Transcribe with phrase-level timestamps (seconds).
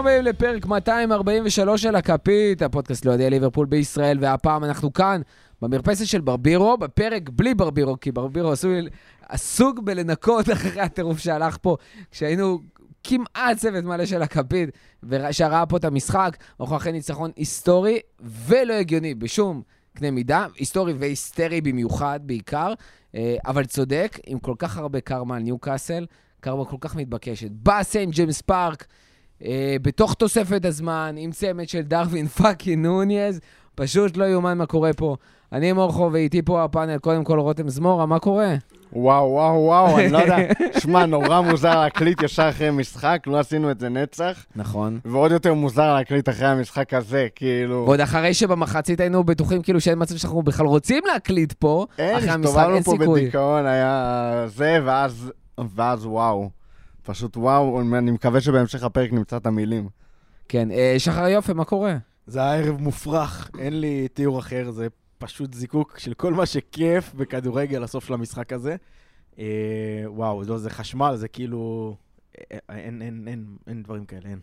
[0.00, 5.20] ברוכים הבאים לפרק 243 של הכפית, הפודקאסט לאוהדי ליברפול בישראל, והפעם אנחנו כאן,
[5.62, 8.88] במרפסת של ברבירו, בפרק בלי ברבירו, כי ברבירו עשוי,
[9.28, 11.76] עסוק בלנקות אחרי הטירוף שהלך פה,
[12.10, 12.58] כשהיינו
[13.04, 14.70] כמעט צוות מלא של הכפית,
[15.30, 19.62] שראה פה את המשחק, אנחנו אחרי ניצחון היסטורי ולא הגיוני בשום
[19.96, 22.72] קנה מידה, היסטורי והיסטרי במיוחד, בעיקר,
[23.14, 26.06] אה, אבל צודק, עם כל כך הרבה קרמה על ניוקאסל,
[26.40, 27.50] קרמה כל כך מתבקשת.
[27.50, 28.86] בא סנט ג'יימס פארק,
[29.82, 33.40] בתוך תוספת הזמן, עם צמד של דרווין fucking נוניז,
[33.74, 35.16] פשוט לא יאומן מה קורה פה.
[35.52, 38.54] אני מורכו ואיתי פה הפאנל, קודם כל רותם זמורה, מה קורה?
[38.92, 40.36] וואו, וואו, וואו, אני לא יודע.
[40.82, 44.44] שמע, נורא מוזר להקליט ישר אחרי משחק, לא עשינו את זה נצח.
[44.56, 44.98] נכון.
[45.04, 47.84] ועוד יותר מוזר להקליט אחרי המשחק הזה, כאילו...
[47.86, 52.30] ועוד אחרי שבמחצית היינו בטוחים כאילו שאין מצב שאנחנו בכלל רוצים להקליט פה, אין, אחרי
[52.30, 53.20] המשחק הסתובבנו אין פה סיכוי.
[53.22, 55.32] בדיכאון, היה זה, ואז,
[55.74, 56.59] ואז וואו.
[57.02, 59.88] פשוט וואו, אני מקווה שבהמשך הפרק נמצא את המילים.
[60.48, 61.96] כן, אה, שחר יופי, מה קורה?
[62.26, 64.86] זה היה ערב מופרך, אין לי תיאור אחר, זה
[65.18, 68.76] פשוט זיקוק של כל מה שכיף בכדורגל הסוף של המשחק הזה.
[69.38, 69.44] אה,
[70.06, 71.96] וואו, לא, זה חשמל, זה כאילו...
[72.52, 74.38] אה, אין, אין, אין, אין דברים כאלה, אין.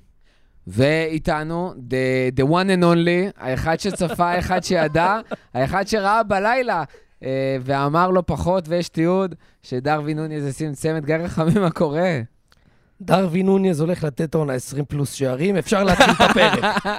[0.67, 5.19] ואיתנו, the, the one and only, האחד שצפה, האחד שידע,
[5.53, 6.83] האחד שראה בלילה,
[7.61, 12.21] ואמר לו פחות, ויש תיעוד, שדרווין נוניז ישים צמד גיא רחמים, מה קורה?
[13.01, 16.75] דרווין נוניז הולך לתת עונה 20 פלוס שערים, אפשר להתחיל את הפרק.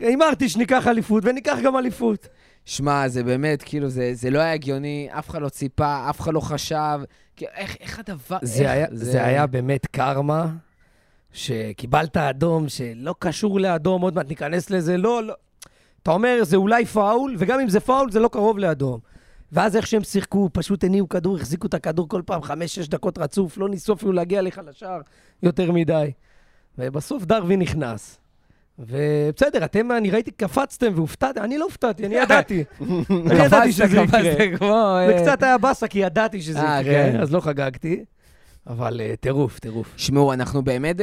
[0.00, 2.28] הימרתי שניקח אליפות, וניקח גם אליפות.
[2.64, 6.34] שמע, זה באמת, כאילו, זה, זה לא היה הגיוני, אף אחד לא ציפה, אף אחד
[6.34, 7.00] לא חשב.
[7.40, 8.38] איך, איך הדבר...
[8.42, 10.46] זה איך, היה, זה היה באמת קרמה,
[11.32, 15.34] שקיבלת אדום שלא קשור לאדום, עוד מעט ניכנס לזה, לא, לא.
[16.02, 19.00] אתה אומר, זה אולי פאול, וגם אם זה פאול, זה לא קרוב לאדום.
[19.52, 23.58] ואז איך שהם שיחקו, פשוט הניעו כדור, החזיקו את הכדור כל פעם, חמש-שש דקות רצוף,
[23.58, 25.00] לא ניסו אפילו להגיע לך לשער
[25.42, 26.12] יותר מדי.
[26.78, 28.18] ובסוף דרווין נכנס.
[28.78, 32.64] ובסדר, אתם, אני ראיתי, קפצתם והופתעתם, אני לא הופתעתי, אני ידעתי.
[33.30, 34.22] אני ידעתי שזה יקרה.
[35.06, 37.20] זה אה, קצת היה באסה, כי ידעתי שזה אה, יקרה, כן.
[37.20, 38.04] אז לא חגגתי.
[38.66, 39.94] אבל אה, טירוף, טירוף.
[39.96, 40.96] שמעו, אנחנו באמת,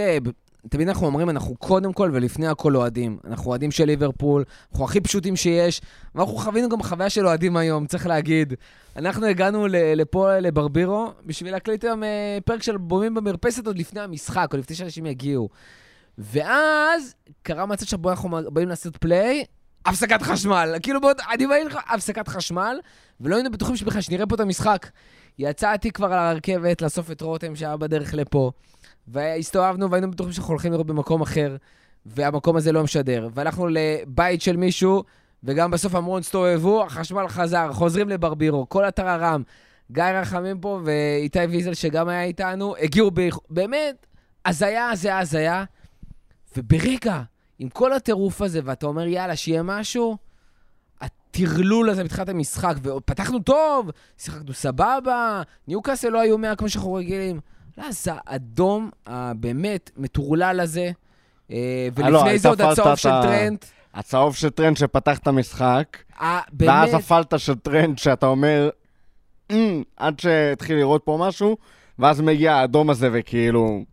[0.69, 3.17] תמיד אנחנו אומרים, אנחנו קודם כל ולפני הכל אוהדים.
[3.27, 5.81] אנחנו אוהדים של ליברפול, אנחנו הכי פשוטים שיש,
[6.15, 8.53] ואנחנו חווינו גם חוויה של אוהדים היום, צריך להגיד.
[8.95, 14.47] אנחנו הגענו לפה, לברבירו, בשביל להקליט היום אה, פרק של בומים במרפסת עוד לפני המשחק,
[14.53, 15.49] או לפני שאנשים יגיעו.
[16.17, 19.43] ואז קרה מצב שבו אנחנו באים לעשות פליי,
[19.85, 20.75] הפסקת חשמל.
[20.81, 22.79] כאילו, בעוד, אני בא לך, הפסקת חשמל,
[23.21, 24.87] ולא היינו בטוחים שבכלל שנראה פה את המשחק.
[25.39, 28.51] יצאתי כבר על הרכבת לאסוף את רותם שהיה בדרך לפה,
[29.11, 31.55] והסתובבנו והיינו בטוחים שאנחנו הולכים לראות במקום אחר,
[32.05, 33.29] והמקום הזה לא משדר.
[33.33, 35.03] והלכנו לבית של מישהו,
[35.43, 39.43] וגם בסוף אמרו, הסתובבו, החשמל חזר, חוזרים לברבירו, כל הטררם.
[39.91, 43.29] גיא רחמים פה ואיתי ויזל, שגם היה איתנו, הגיעו ב...
[43.49, 44.05] באמת,
[44.45, 45.63] הזיה, הזיה, הזיה.
[46.57, 47.21] וברגע,
[47.59, 50.17] עם כל הטירוף הזה, ואתה אומר, יאללה, שיהיה משהו,
[51.01, 57.39] הטרלול הזה בתחילת המשחק, ופתחנו טוב, שיחקנו סבבה, ניוקאסל לא היו מאה כמו שאנחנו רגילים.
[57.79, 60.91] לא, זה האדום הבאמת מטורלל הזה,
[61.51, 61.56] אה,
[61.97, 63.66] אה, לא, ולפני היית זה עוד הצהוב של טרנט.
[63.94, 68.69] הצהוב של טרנט שפתח את המשחק, אה, ואז הפלטה של טרנט שאתה אומר,
[69.50, 71.57] "אמ", עד שהתחיל לראות פה משהו,
[72.00, 73.84] ואז מגיע האדום הזה וכאילו...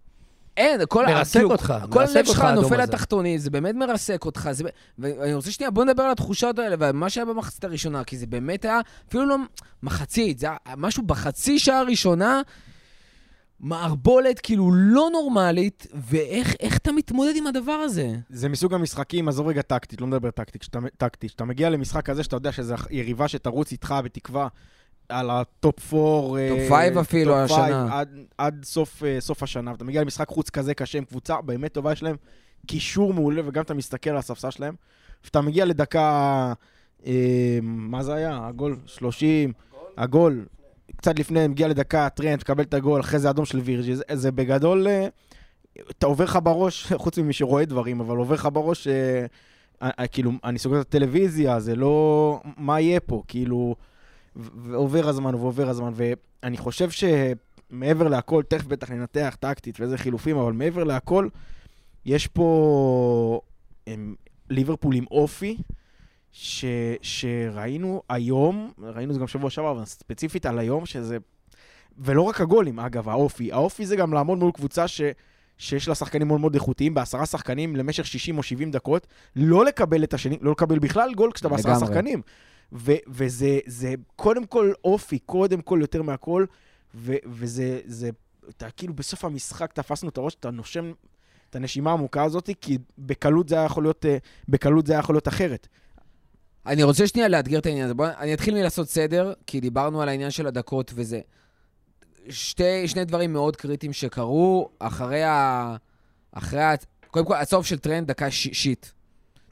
[0.57, 2.83] אין, כל, מרסק כאילו, אותך, כל מרסק הלב שלך נופל הזה.
[2.83, 4.49] לתחתונית, זה באמת מרסק אותך.
[4.53, 4.65] זה,
[4.99, 8.65] ואני רוצה שנייה, בוא נדבר על התחושות האלה, ומה שהיה במחצית הראשונה, כי זה באמת
[8.65, 9.37] היה, אפילו לא
[9.83, 12.41] מחצית, זה היה משהו בחצי שעה הראשונה,
[13.66, 18.15] מערבולת כאילו לא נורמלית, ואיך איך אתה מתמודד עם הדבר הזה?
[18.28, 21.30] זה מסוג המשחקים, עזוב רגע טקטית, לא מדבר טקטית, שאתה, טקטית.
[21.30, 24.48] שאתה מגיע למשחק כזה שאתה יודע שזו יריבה שתרוץ איתך בתקווה
[25.09, 26.39] על הטופ 4.
[26.48, 27.98] top five אפילו השנה.
[27.98, 29.72] עד, עד סוף, אה, סוף השנה.
[29.72, 32.16] ואתה מגיע למשחק חוץ כזה קשה עם קבוצה באמת טובה, יש להם
[32.66, 34.74] קישור מעולה, וגם אתה מסתכל על הספסל שלהם.
[35.24, 36.53] ואתה מגיע לדקה,
[37.07, 38.47] אה, מה זה היה?
[38.47, 39.53] הגול 30,
[39.97, 40.45] הגול.
[40.97, 43.97] קצת לפני, מגיע לדקה, טרנד, מקבל את הגול, אחרי זה אדום של וירג'י.
[43.97, 45.09] זה, זה בגדול, אה,
[45.91, 49.27] אתה עובר לך בראש, חוץ ממי שרואה דברים, אבל עובר לך בראש, אה,
[49.83, 52.41] אה, אה, כאילו, אני סוגר את הטלוויזיה, זה לא...
[52.56, 53.22] מה יהיה פה?
[53.28, 53.77] כאילו...
[54.36, 60.53] ועובר הזמן ועובר הזמן, ואני חושב שמעבר להכל, תכף בטח ננתח טקטית ואיזה חילופים, אבל
[60.53, 61.28] מעבר להכל,
[62.04, 63.41] יש פה
[63.86, 64.15] הם,
[64.50, 65.56] ליברפול עם אופי,
[66.38, 66.65] ש,
[67.03, 71.18] שראינו היום, ראינו זה גם שבוע שעבר, אבל ספציפית על היום, שזה...
[71.98, 73.53] ולא רק הגולים, אגב, האופי.
[73.53, 75.00] האופי זה גם לעמוד מול קבוצה ש...
[75.59, 79.06] שיש לה שחקנים מאוד מאוד איכותיים, בעשרה שחקנים למשך 60 או 70 דקות,
[79.36, 81.78] לא לקבל את השני, לא לקבל בכלל גול כשאתה בעשרה.
[81.80, 82.22] שחקנים.
[82.72, 86.44] ו- וזה זה קודם כל אופי, קודם כל יותר מהכל,
[86.94, 88.10] ו- וזה, זה,
[88.48, 90.92] אתה כאילו בסוף המשחק תפסנו את הראש, אתה נושם,
[91.50, 94.16] את הנשימה העמוקה הזאת, כי בקלות זה היה יכול להיות, אה,
[94.48, 95.68] בקלות זה היה יכול להיות אחרת.
[96.66, 97.95] אני רוצה שנייה לאתגר את העניין הזה.
[97.95, 101.21] בוא, אני אתחיל מלעשות סדר, כי דיברנו על העניין של הדקות וזה.
[102.28, 105.77] שתי, שני דברים מאוד קריטיים שקרו אחרי ה...
[106.33, 106.74] אחרי ה...
[107.10, 108.48] קודם כל, הסוף של טרנט, דקה ש...
[108.53, 108.86] שיט.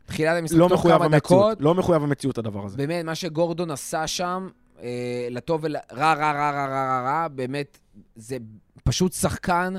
[0.06, 2.76] תחילת המשחק, לא תוך כמה המציאות, דקות, לא מחויב המציאות הדבר הזה.
[2.76, 4.48] באמת, מה שגורדון עשה שם,
[4.82, 5.76] אה, לטוב ול...
[5.92, 7.78] רע, רע, רע, רע, רע, רע, רע, באמת,
[8.16, 8.36] זה
[8.84, 9.74] פשוט שחקן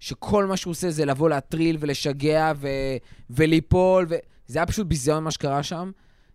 [0.00, 2.68] שכל מה שהוא עושה זה לבוא להטריל ולשגע ו...
[3.30, 4.14] וליפול, ו...
[4.46, 5.90] זה היה פשוט ביזיון מה שקרה שם.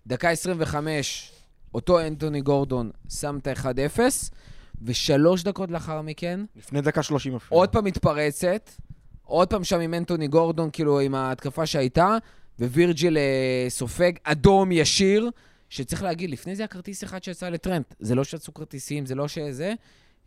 [0.08, 1.32] דקה 25,
[1.74, 4.00] אותו אנטוני גורדון שם את ה-1-0,
[4.82, 7.58] ושלוש דקות לאחר מכן, לפני דקה 30 אפילו.
[7.58, 8.70] עוד פעם מתפרצת,
[9.24, 12.18] עוד פעם שם עם אנטוני גורדון, כאילו עם ההתקפה שהייתה,
[12.60, 15.30] ווירג'יל אה, סופג אדום ישיר,
[15.70, 17.96] שצריך להגיד, לפני זה היה כרטיס אחד שיצא לטרנט.
[18.00, 19.74] זה לא שיצאו כרטיסים, זה לא שזה.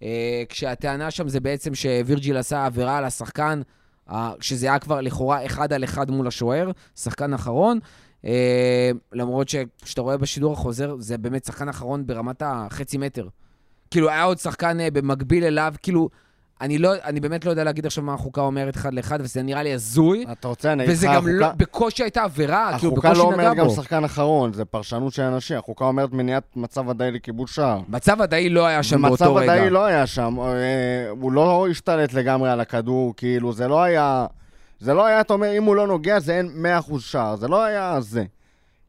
[0.02, 3.62] אה, כשהטענה שם זה בעצם שווירג'יל עשה עבירה על השחקן,
[4.10, 7.78] אה, שזה היה כבר לכאורה אחד על אחד מול השוער, שחקן אחרון.
[8.26, 13.28] אה, למרות שכשאתה רואה בשידור החוזר, זה באמת שחקן אחרון ברמת החצי מטר.
[13.90, 16.08] כאילו, היה עוד שחקן אה, במקביל אליו, כאילו,
[16.60, 19.62] אני, לא, אני באמת לא יודע להגיד עכשיו מה החוקה אומרת אחד לאחד, וזה נראה
[19.62, 20.24] לי הזוי.
[20.32, 23.22] אתה רוצה, אני אגיד וזה לך, גם לא, החוקה- בקושי הייתה עבירה, כאילו, החוקה בקושי
[23.24, 23.74] לא נגע אומרת גם בו.
[23.74, 25.56] שחקן אחרון, זה פרשנות של אנשים.
[25.58, 27.80] החוקה אומרת מניעת מצב ודאי לכיבוש שער.
[27.88, 29.52] מצב ודאי לא היה שם מצב באותו רגע.
[29.52, 30.46] ודאי לא היה שם, אה,
[31.10, 34.26] הוא לא השתלט לגמרי על הכדור, כאילו, זה לא היה...
[34.84, 37.64] זה לא היה, אתה אומר, אם הוא לא נוגע, זה אין 100% שער, זה לא
[37.64, 38.24] היה זה.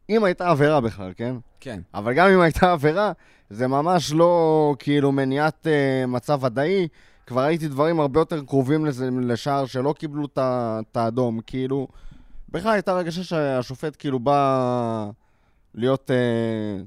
[0.10, 1.36] אם הייתה עבירה בכלל, כן?
[1.60, 1.80] כן.
[1.94, 3.12] אבל גם אם הייתה עבירה,
[3.50, 6.88] זה ממש לא כאילו מניעת אה, מצב ודאי.
[7.28, 11.88] כבר ראיתי דברים הרבה יותר קרובים לזה, לשער שלא קיבלו את האדום, כאילו...
[12.50, 15.10] בכלל הייתה הרגשה שהשופט כאילו בא
[15.76, 16.12] להיות...
[16.12, 16.84] אה,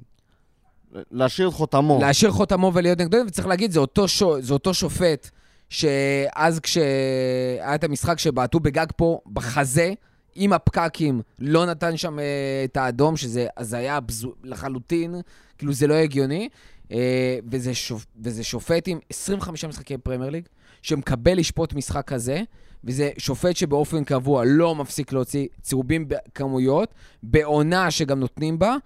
[1.10, 1.98] להשאיר חותמו.
[2.00, 5.30] להשאיר חותמו ולהיות נגדו, וצריך להגיד, זה אותו, שו, זה אותו שופט
[5.70, 9.92] שאז כשהיה את המשחק שבעטו בגג פה, בחזה,
[10.34, 12.24] עם הפקקים, לא נתן שם אה,
[12.64, 13.98] את האדום, שזה הזיה
[14.44, 15.14] לחלוטין,
[15.58, 16.48] כאילו זה לא הגיוני.
[16.92, 20.48] אה, וזה, שופ, וזה שופט עם 25 משחקי פרמייר ליג,
[20.82, 22.42] שמקבל לשפוט משחק כזה,
[22.84, 28.76] וזה שופט שבאופן קבוע לא מפסיק להוציא צהובים בכמויות, בעונה שגם נותנים בה,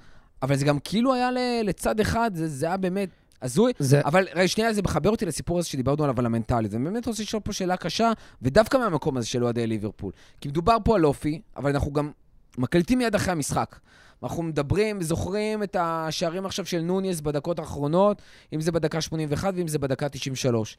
[0.42, 1.30] אבל זה גם כאילו היה
[1.64, 3.08] לצד אחד, זה, זה היה באמת
[3.42, 3.72] הזוי.
[3.78, 6.72] זה, אבל רגע, שנייה, זה מחבר אותי לסיפור הזה שדיברנו עליו, על המנטלית.
[6.72, 8.12] ואני באמת רוצה לשאול פה שאלה קשה,
[8.42, 10.12] ודווקא מהמקום הזה של אוהדי ליברפול.
[10.40, 12.10] כי מדובר פה על אופי, אבל אנחנו גם
[12.58, 13.76] מקליטים מיד אחרי המשחק.
[14.22, 18.22] אנחנו מדברים, זוכרים את השערים עכשיו של נוניס בדקות האחרונות,
[18.52, 20.78] אם זה בדקה 81 ואם זה בדקה 93.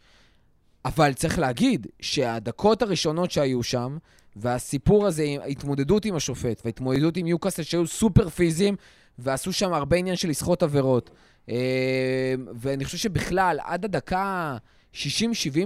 [0.85, 3.97] אבל צריך להגיד שהדקות הראשונות שהיו שם,
[4.35, 8.75] והסיפור הזה, ההתמודדות עם השופט, וההתמודדות עם יוקאסל שהיו סופר פיזיים,
[9.19, 11.09] ועשו שם הרבה עניין של לסחוט עבירות.
[11.49, 14.57] אה, ואני חושב שבכלל, עד הדקה
[14.93, 14.97] 60-70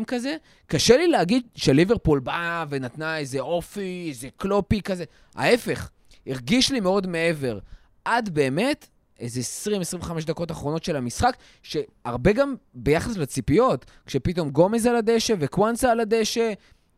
[0.07, 0.35] כזה,
[0.68, 5.03] קשה לי להגיד שליברפול באה ונתנה איזה אופי, איזה קלופי כזה.
[5.35, 5.89] ההפך,
[6.27, 7.59] הרגיש לי מאוד מעבר.
[8.06, 8.87] עד באמת
[9.19, 9.42] איזה
[10.01, 15.99] 20-25 דקות אחרונות של המשחק, שהרבה גם ביחס לציפיות, כשפתאום גומז על הדשא וקוואנסה על
[15.99, 16.54] הדשא,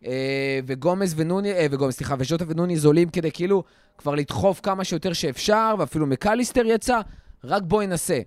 [0.06, 3.64] אה, וגומז ונוני, אה, וגומז, סליחה, וז'וטה ונוני זולים כדי כאילו
[3.98, 7.02] כבר לדחוף כמה שיותר שאפשר, ואפילו מקליסטר יצא,
[7.44, 8.20] רק בואי ננסה.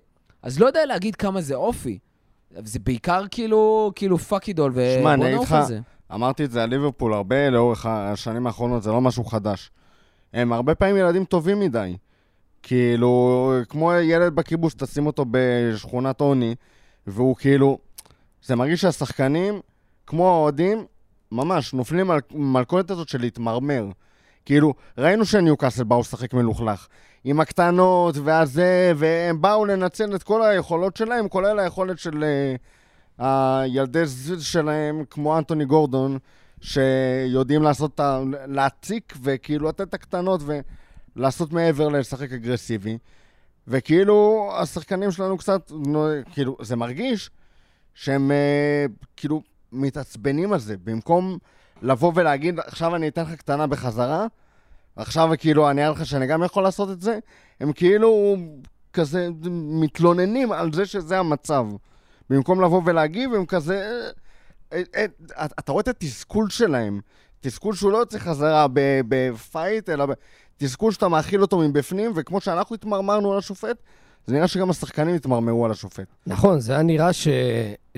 [0.43, 1.99] אז לא יודע להגיד כמה זה אופי.
[2.63, 5.79] זה בעיקר כאילו, כאילו פאקי דול, שמע, אני ובוא נעוף על זה.
[6.13, 9.71] אמרתי את זה על ליברפול הרבה לאורך השנים האחרונות, זה לא משהו חדש.
[10.33, 11.97] הם הרבה פעמים ילדים טובים מדי.
[12.63, 16.55] כאילו, כמו ילד בכיבוש, תשים אותו בשכונת עוני,
[17.07, 17.77] והוא כאילו...
[18.45, 19.59] זה מרגיש שהשחקנים,
[20.07, 20.85] כמו האוהדים,
[21.31, 23.85] ממש נופלים על מלכודת הזאת של להתמרמר.
[24.45, 26.87] כאילו, ראינו שניוקאסל באו לשחק מלוכלך.
[27.23, 32.23] עם הקטנות והזה, והם באו לנצל את כל היכולות שלהם, כולל היכולת של
[33.19, 36.17] uh, הילדי זיז שלהם, כמו אנטוני גורדון,
[36.61, 37.99] שיודעים לעשות.
[38.47, 40.41] להציק וכאילו לתת את הקטנות
[41.15, 42.97] ולעשות מעבר לשחק אגרסיבי.
[43.67, 45.71] וכאילו, השחקנים שלנו קצת,
[46.31, 47.29] כאילו, זה מרגיש
[47.93, 50.75] שהם uh, כאילו מתעצבנים על זה.
[50.83, 51.37] במקום
[51.83, 54.27] לבוא ולהגיד, עכשיו אני אתן לך קטנה בחזרה,
[54.95, 57.19] עכשיו כאילו אני אראה לך שאני גם יכול לעשות את זה,
[57.59, 58.35] הם כאילו
[58.93, 61.65] כזה מתלוננים על זה שזה המצב.
[62.29, 64.09] במקום לבוא ולהגיב, הם כזה...
[64.73, 65.05] אה, אה,
[65.37, 67.01] אה, אתה רואה את התסכול שלהם.
[67.39, 68.67] תסכול שהוא לא יוצא חזרה
[69.07, 70.07] בפייט, אלא
[70.57, 73.77] תסכול שאתה מאכיל אותו מבפנים, וכמו שאנחנו התמרמרנו על השופט,
[74.27, 76.07] זה נראה שגם השחקנים התמרמרו על השופט.
[76.27, 77.27] נכון, זה היה נראה ש...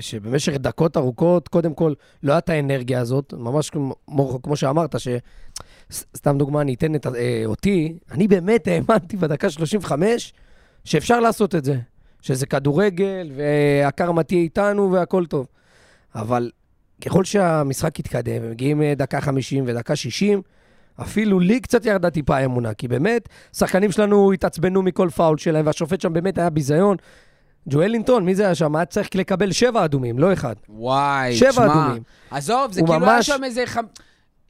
[0.00, 3.94] שבמשך דקות ארוכות, קודם כל, לא הייתה האנרגיה הזאת, ממש כמו,
[4.42, 5.08] כמו שאמרת, ש...
[6.16, 10.32] סתם דוגמה, אני אתן את, אה, אותי, אני באמת האמנתי בדקה 35
[10.84, 11.76] שאפשר לעשות את זה,
[12.22, 15.46] שזה כדורגל, והקרמה תהיה איתנו והכל טוב.
[16.14, 16.50] אבל
[17.04, 20.42] ככל שהמשחק התקדם, ומגיעים אה, דקה 50 ודקה 60,
[21.02, 26.00] אפילו לי קצת ירדה טיפה האמונה, כי באמת, שחקנים שלנו התעצבנו מכל פאול שלהם, והשופט
[26.00, 26.96] שם באמת היה ביזיון.
[27.68, 28.76] ג'ואלינטון, מי זה היה שם?
[28.76, 30.54] היה צריך לקבל שבע אדומים, לא אחד.
[30.68, 32.02] וואי, שבע תשמע, אדומים.
[32.30, 33.84] עזוב, זה כאילו היה ממש- שם איזה חמ...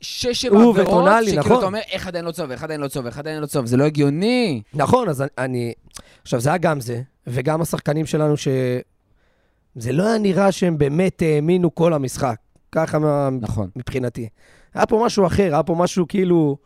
[0.01, 1.57] שש, שבע עבירות, וטונאלי, שכאילו נכון.
[1.59, 3.77] אתה אומר, איך עדיין לא צהוב, איך עדיין לא צהוב, איך עדיין לא צהוב, זה
[3.77, 4.63] לא הגיוני.
[4.75, 5.73] נכון, אז אני...
[6.23, 8.49] עכשיו, זה היה גם זה, וגם השחקנים שלנו ש...
[9.75, 12.37] זה לא היה נראה שהם באמת האמינו כל המשחק.
[12.73, 12.99] ככה
[13.41, 13.69] נכון.
[13.77, 14.29] מבחינתי.
[14.77, 16.57] היה פה משהו אחר, היה פה משהו כאילו...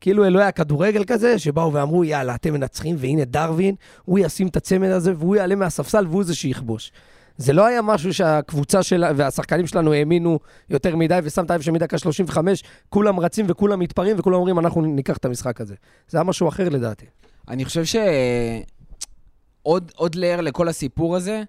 [0.00, 4.88] כאילו אלוהי הכדורגל כזה, שבאו ואמרו, יאללה, אתם מנצחים, והנה דרווין, הוא ישים את הצמד
[4.88, 6.92] הזה, והוא יעלה מהספסל, והוא זה שיכבוש.
[7.36, 10.38] זה לא היה משהו שהקבוצה שלה והשחקנים שלנו האמינו
[10.70, 15.24] יותר מדי, ושמת לב שמדקה 35, כולם רצים וכולם מתפרעים, וכולם אומרים, אנחנו ניקח את
[15.24, 15.74] המשחק הזה.
[16.08, 17.06] זה היה משהו אחר לדעתי.
[17.48, 17.96] אני חושב ש...
[19.62, 21.42] עוד, layer לכל הסיפור הזה,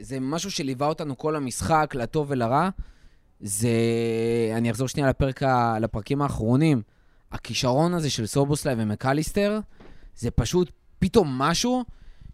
[0.00, 2.68] זה משהו שליווה אותנו כל המשחק, לטוב ולרע.
[3.40, 3.70] זה...
[4.56, 5.78] אני אחזור שנייה לפרק ה...
[5.80, 6.82] לפרקים האחרונים.
[7.32, 9.60] הכישרון הזה של סובוסליי ומקליסטר,
[10.16, 11.84] זה פשוט פתאום משהו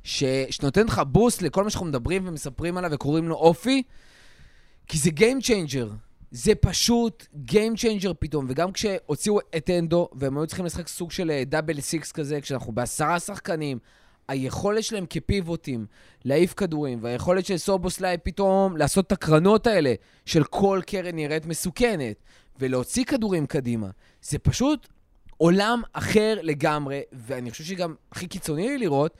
[0.02, 0.24] ש...
[0.50, 3.82] שנותן לך boost לכל מה שאנחנו מדברים ומספרים עליו וקוראים לו אופי,
[4.86, 5.88] כי זה Game Changer.
[6.30, 11.42] זה פשוט Game Changer פתאום, וגם כשהוציאו את אנדו, והם היו צריכים לשחק סוג של
[11.46, 13.78] double six כזה, כשאנחנו בעשרה שחקנים,
[14.28, 15.86] היכולת שלהם כפיבוטים
[16.24, 19.94] להעיף כדורים, והיכולת של סובוסליי פתאום לעשות את הקרנות האלה,
[20.26, 22.16] של כל קרן נראית מסוכנת,
[22.58, 23.88] ולהוציא כדורים קדימה,
[24.22, 24.88] זה פשוט
[25.36, 29.18] עולם אחר לגמרי, ואני חושב שגם הכי קיצוני לי לראות,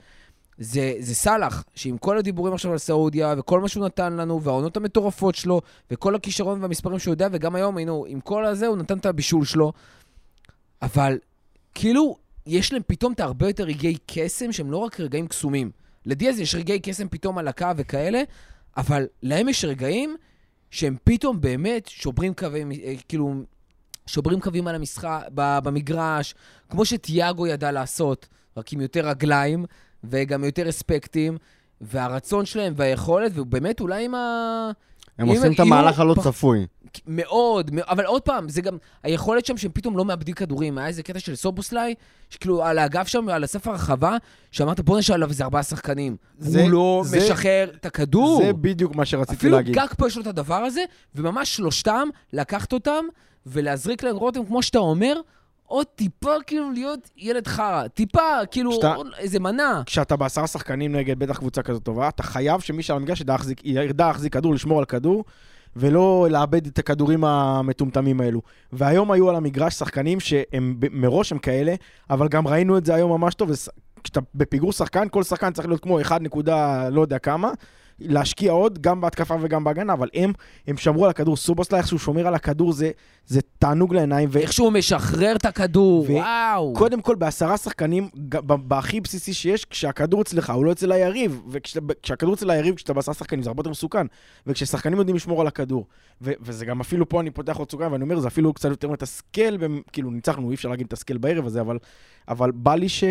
[0.57, 4.77] זה, זה סאלח, שעם כל הדיבורים עכשיו על סעודיה, וכל מה שהוא נתן לנו, והעונות
[4.77, 8.97] המטורפות שלו, וכל הכישרון והמספרים שהוא יודע, וגם היום, הנה, עם כל הזה, הוא נתן
[8.97, 9.73] את הבישול שלו.
[10.81, 11.17] אבל,
[11.73, 15.71] כאילו, יש להם פתאום את הרבה יותר רגעי קסם, שהם לא רק רגעים קסומים.
[16.05, 18.21] לדיאז יש רגעי קסם פתאום על הקו וכאלה,
[18.77, 20.15] אבל להם יש רגעים
[20.71, 23.33] שהם פתאום באמת שוברים קווים, אה, כאילו,
[24.07, 26.35] שוברים קווים על המשחק, במגרש,
[26.69, 29.65] כמו שתיאגו ידע לעשות, רק עם יותר רגליים
[30.03, 31.37] וגם יותר אספקטים,
[31.81, 34.71] והרצון שלהם והיכולת, ובאמת אולי עם ה...
[35.17, 36.67] הם אם- עושים את המהלך הלא פח- צפוי.
[37.07, 40.77] מאוד, אבל עוד פעם, זה גם היכולת שם שהם פתאום לא מאבדים כדורים.
[40.77, 41.93] היה איזה קטע של סובוסליי,
[42.29, 44.17] שכאילו על האגף שם, על הסף הרחבה,
[44.51, 46.15] שאמרת בוא נשאל עליו איזה ארבעה שחקנים.
[46.39, 48.41] זה- הוא לא זה- משחרר את הכדור.
[48.45, 49.75] זה בדיוק מה שרציתי אפילו להגיד.
[49.75, 50.81] גג פה יש לו את הדבר הזה,
[51.15, 53.05] וממש שלושתם, לקחת אותם
[53.45, 55.13] ולהזריק להם רותם, כמו שאתה אומר,
[55.67, 57.87] עוד טיפה כאילו להיות ילד חרא.
[57.87, 58.19] טיפה,
[58.51, 59.81] כאילו, שאתה- עוד איזה מנה.
[59.85, 63.35] כשאתה בעשרה שחקנים נגד בטח קבוצה כזאת טובה, אתה חייב שמי שעל המגרש ידע
[64.07, 65.23] להחזיק כדור, לשמור על כדור,
[65.75, 68.41] ולא לאבד את הכדורים המטומטמים האלו.
[68.73, 71.75] והיום היו על המגרש שחקנים שהם מראש הם כאלה,
[72.09, 73.49] אבל גם ראינו את זה היום ממש טוב.
[74.03, 77.51] כשאתה בפיגור שחקן, כל שחקן צריך להיות כמו 1 נקודה לא יודע כמה,
[77.99, 80.33] להשקיע עוד, גם בהתקפה וגם בהגנה, אבל הם,
[80.67, 81.37] הם שמרו על הכדור.
[81.37, 82.91] סובוסלה, איך שהוא שומר על הכדור, זה,
[83.25, 84.29] זה תענוג לעיניים.
[84.31, 86.73] ו- איך שהוא משחרר את הכדור, ו- וואו.
[86.73, 88.09] קודם כל, בעשרה שחקנים,
[88.45, 93.43] בהכי בסיסי שיש, כשהכדור אצלך, הוא לא אצל היריב, וכשהכדור אצל היריב, כשאתה בעשרה שחקנים,
[93.43, 94.07] זה הרבה יותר מסוכן.
[94.47, 95.85] וכששחקנים יודעים לשמור על הכדור,
[96.21, 98.89] ו- וזה גם אפילו פה, אני פותח עוד סוגריים, ואני אומר, זה אפילו קצת יותר
[98.89, 99.57] מתסכל,
[99.91, 101.77] כאילו, ניצחנו, אי אפשר להגיד מתסכל בערב הזה, אבל,
[102.27, 103.03] אבל בא לי ש...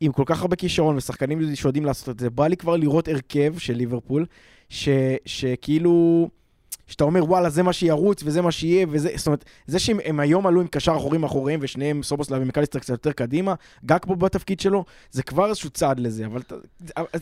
[0.00, 3.58] עם כל כך הרבה כישרון ושחקנים שיודעים לעשות את זה, בא לי כבר לראות הרכב
[3.58, 4.26] של ליברפול,
[4.68, 4.88] ש-
[5.26, 6.28] שכאילו...
[6.86, 10.20] שאתה אומר, וואלה, זה מה שירוץ וזה מה שיהיה, וזה, זאת אומרת, זה שהם הם
[10.20, 14.60] היום עלו עם קשר אחורי מאחוריהם, ושניהם, סובוסלב ומקליסטר קצת יותר קדימה, גג פה בתפקיד
[14.60, 16.40] שלו, זה כבר איזשהו צעד לזה, אבל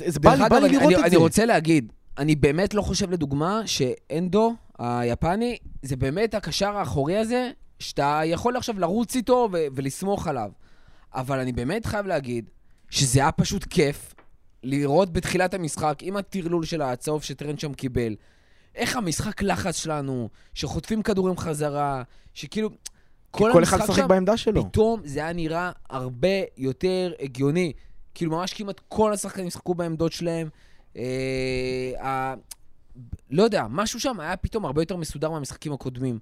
[0.07, 1.17] זה- בא לי, בא לי אני- לראות אני- את אני זה.
[1.17, 8.21] רוצה להגיד, אני באמת לא חושב לדוגמה שאנדו, היפני, זה באמת הקשר האחורי הזה, שאתה
[8.25, 10.51] יכול עכשיו לרוץ איתו ו- ולסמוך עליו.
[11.15, 12.51] אבל אני באמת חייב להגיד
[12.93, 14.15] שזה היה פשוט כיף
[14.63, 18.17] לראות בתחילת המשחק, עם הטרלול של הצהוב שטרנד שם קיבל,
[18.75, 22.03] איך המשחק לחץ שלנו, שחוטפים כדורים חזרה,
[22.35, 22.71] שכאילו...
[23.31, 24.71] כל אחד המשחק משחק בעמדה שלו.
[24.71, 27.73] פתאום זה היה נראה הרבה יותר הגיוני.
[28.15, 30.49] כאילו, ממש כמעט כל השחקנים שיחקו בעמדות שלהם.
[30.97, 32.35] אה, ה...
[33.31, 36.19] לא יודע, משהו שם היה פתאום הרבה יותר מסודר מהמשחקים הקודמים.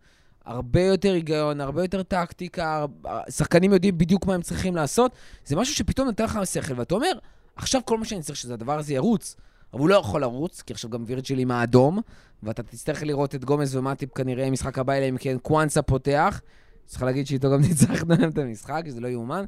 [0.50, 2.86] הרבה יותר היגיון, הרבה יותר טקטיקה,
[3.28, 5.12] שחקנים יודעים בדיוק מה הם צריכים לעשות.
[5.44, 7.12] זה משהו שפתאום נותן לך שכל, ואתה אומר,
[7.56, 9.36] עכשיו כל מה שאני צריך שזה הדבר הזה ירוץ.
[9.72, 12.00] אבל הוא לא יכול לרוץ, כי עכשיו גם וירג'יל עם האדום,
[12.42, 16.40] ואתה תצטרך לראות את גומז ומטיפ כנראה משחק הבא, אלא אם כן קוואנסה פותח.
[16.86, 19.44] צריך להגיד שאיתו גם ניצחנו את המשחק, שזה לא יאומן.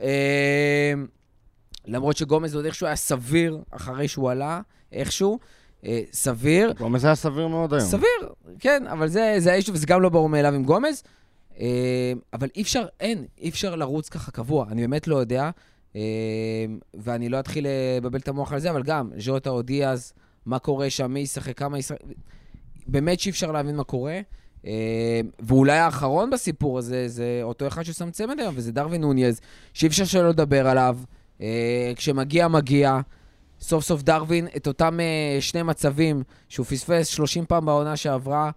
[0.00, 0.92] אה,
[1.86, 4.60] למרות שגומז עוד איכשהו היה סביר אחרי שהוא עלה,
[4.92, 5.38] איכשהו.
[5.84, 6.72] אה, סביר.
[6.78, 7.86] גומז היה סביר מאוד היום.
[7.86, 11.02] סביר, כן, אבל זה, זה האישו, וזה גם לא ברור מאליו עם גומז.
[11.60, 15.50] אה, אבל אי אפשר, אין, אי אפשר לרוץ ככה קבוע, אני באמת לא יודע.
[15.96, 16.00] אה,
[16.94, 20.12] ואני לא אתחיל לבלבל את המוח על זה, אבל גם, ז'וטה או דיאז,
[20.46, 21.98] מה קורה שם, מי ישחק, כמה ישחק...
[22.86, 24.20] באמת שאי אפשר להבין מה קורה.
[25.40, 29.40] ואולי האחרון בסיפור הזה, זה אותו אחד ששם צמד היום, וזה דרווין נוניז,
[29.74, 30.98] שאי אפשר שלא לדבר עליו.
[31.96, 33.00] כשמגיע, מגיע.
[33.64, 38.50] סוף סוף דרווין, את אותם אה, שני מצבים שהוא פספס 30 פעם בעונה שעברה,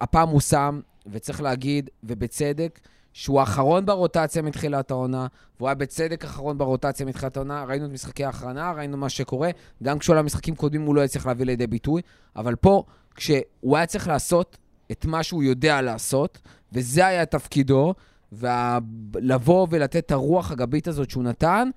[0.00, 2.80] הפעם הוא שם, וצריך להגיד, ובצדק,
[3.12, 5.26] שהוא האחרון ברוטציה מתחילת העונה,
[5.58, 7.64] והוא היה בצדק אחרון ברוטציה מתחילת העונה.
[7.64, 9.50] ראינו את משחקי ההכנה, ראינו מה שקורה.
[9.82, 12.02] גם כשהוא היה משחקים קודמים הוא לא הצליח להביא לידי ביטוי,
[12.36, 12.82] אבל פה,
[13.14, 14.56] כשהוא היה צריך לעשות
[14.92, 16.38] את מה שהוא יודע לעשות,
[16.72, 17.94] וזה היה תפקידו,
[18.32, 21.68] ולבוא ולתת את הרוח הגבית הזאת שהוא נתן,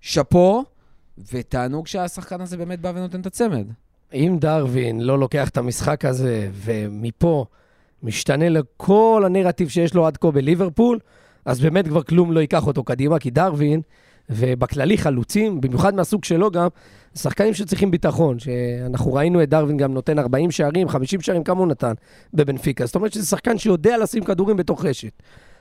[0.00, 0.64] שאפו,
[1.32, 3.66] ותענוג שהשחקן הזה באמת בא ונותן את הצמד.
[4.14, 7.44] אם דרווין לא לוקח את המשחק הזה, ומפה
[8.02, 10.98] משתנה לכל הנרטיב שיש לו עד כה בליברפול,
[11.44, 13.80] אז באמת כבר כלום לא ייקח אותו קדימה, כי דרווין,
[14.30, 16.68] ובכללי חלוצים, במיוחד מהסוג שלו גם,
[17.14, 21.66] שחקנים שצריכים ביטחון, שאנחנו ראינו את דרווין גם נותן 40 שערים, 50 שערים, כמה הוא
[21.66, 21.92] נתן
[22.34, 22.86] בבנפיקה.
[22.86, 25.12] זאת אומרת שזה שחקן שיודע לשים כדורים בתוך רשת.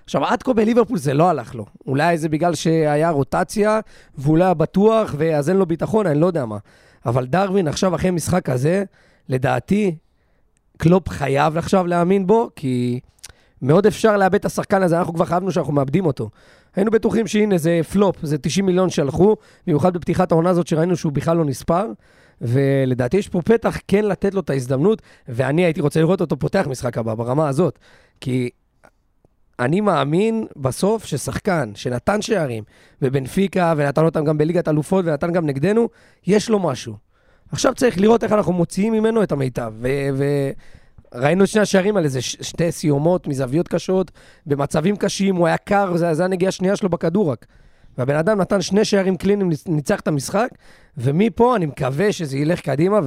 [0.08, 1.66] עכשיו, עד כה בליברפול זה לא הלך לו.
[1.88, 3.80] אולי זה בגלל שהיה רוטציה,
[4.18, 6.58] והוא לא בטוח, ואז אין לו ביטחון, אני לא יודע מה.
[7.06, 8.84] אבל דרווין עכשיו, אחרי משחק כזה,
[9.30, 9.96] לדעתי,
[10.78, 13.00] קלופ חייב עכשיו להאמין בו, כי
[13.62, 16.30] מאוד אפשר לאבד את השחקן הזה, אנחנו כבר חייבנו שאנחנו מאבדים אותו.
[16.76, 19.36] היינו בטוחים שהנה זה פלופ, זה 90 מיליון שהלכו,
[19.68, 21.86] במיוחד בפתיחת העונה הזאת שראינו שהוא בכלל לא נספר,
[22.42, 26.66] ולדעתי יש פה פתח כן לתת לו את ההזדמנות, ואני הייתי רוצה לראות אותו פותח
[26.70, 27.80] משחק הבא ברמה הזאת,
[28.22, 28.50] כי
[29.60, 32.64] אני מאמין בסוף ששחקן שנתן שערים
[33.02, 35.90] בבנפיקה, ונתן אותם גם בליגת אלופות, ונתן גם נגדנו,
[36.28, 36.96] יש לו משהו.
[37.52, 39.74] עכשיו צריך לראות איך אנחנו מוציאים ממנו את המיטב.
[41.14, 44.12] וראינו את שני השערים האלה, זה שתי סיומות מזוויות קשות,
[44.46, 47.46] במצבים קשים, הוא היה קר, זה, זה הנגיעה השנייה שלו בכדור רק.
[47.98, 50.50] והבן אדם נתן שני שערים קליניים, ניצח את המשחק,
[50.98, 53.00] ומפה אני מקווה שזה ילך קדימה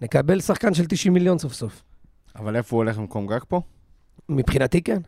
[0.00, 1.82] ונקבל שחקן של 90 מיליון סוף סוף.
[2.36, 3.60] אבל איפה הוא הולך במקום גג פה?
[4.28, 4.98] מבחינתי כן.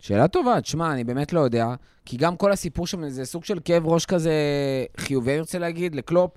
[0.00, 1.66] שאלה טובה, תשמע, אני באמת לא יודע,
[2.04, 4.32] כי גם כל הסיפור שם זה סוג של כאב ראש כזה
[4.96, 6.30] חיובי, אני רוצה להגיד, לקלופ,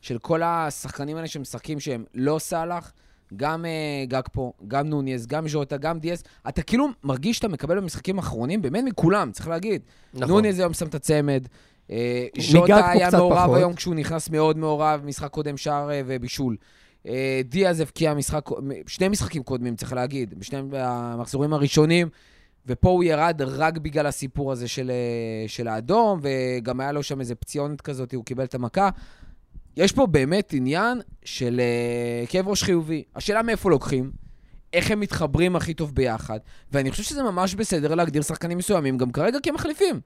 [0.00, 2.92] של כל השחקנים האלה שמשחקים שהם לא סאלח,
[3.36, 6.24] גם uh, גג פה, גם נוניס, גם ז'וטה, גם דיאס.
[6.48, 9.82] אתה כאילו מרגיש שאתה מקבל במשחקים האחרונים, באמת מכולם, צריך להגיד.
[10.14, 10.28] נכון.
[10.28, 11.46] נוניס היום שם את הצמד.
[11.86, 11.90] Uh,
[12.40, 13.56] ז'וטה היה מעורב פחות.
[13.56, 16.56] היום כשהוא נכנס מאוד מעורב, משחק קודם שער uh, ובישול.
[17.04, 17.08] Uh,
[17.44, 18.48] דיאז הבקיע משחק,
[18.86, 22.08] שני משחקים קודמים, צריך להגיד, בשני המחזורים הראשונים.
[22.66, 24.90] ופה הוא ירד רק בגלל הסיפור הזה של,
[25.46, 28.90] של האדום, וגם היה לו שם איזה פציונת כזאת, הוא קיבל את המכה.
[29.76, 33.04] יש פה באמת עניין של uh, כאב ראש חיובי.
[33.16, 34.10] השאלה מאיפה לוקחים,
[34.72, 36.38] איך הם מתחברים הכי טוב ביחד,
[36.72, 40.00] ואני חושב שזה ממש בסדר להגדיר שחקנים מסוימים גם כרגע כמחליפים.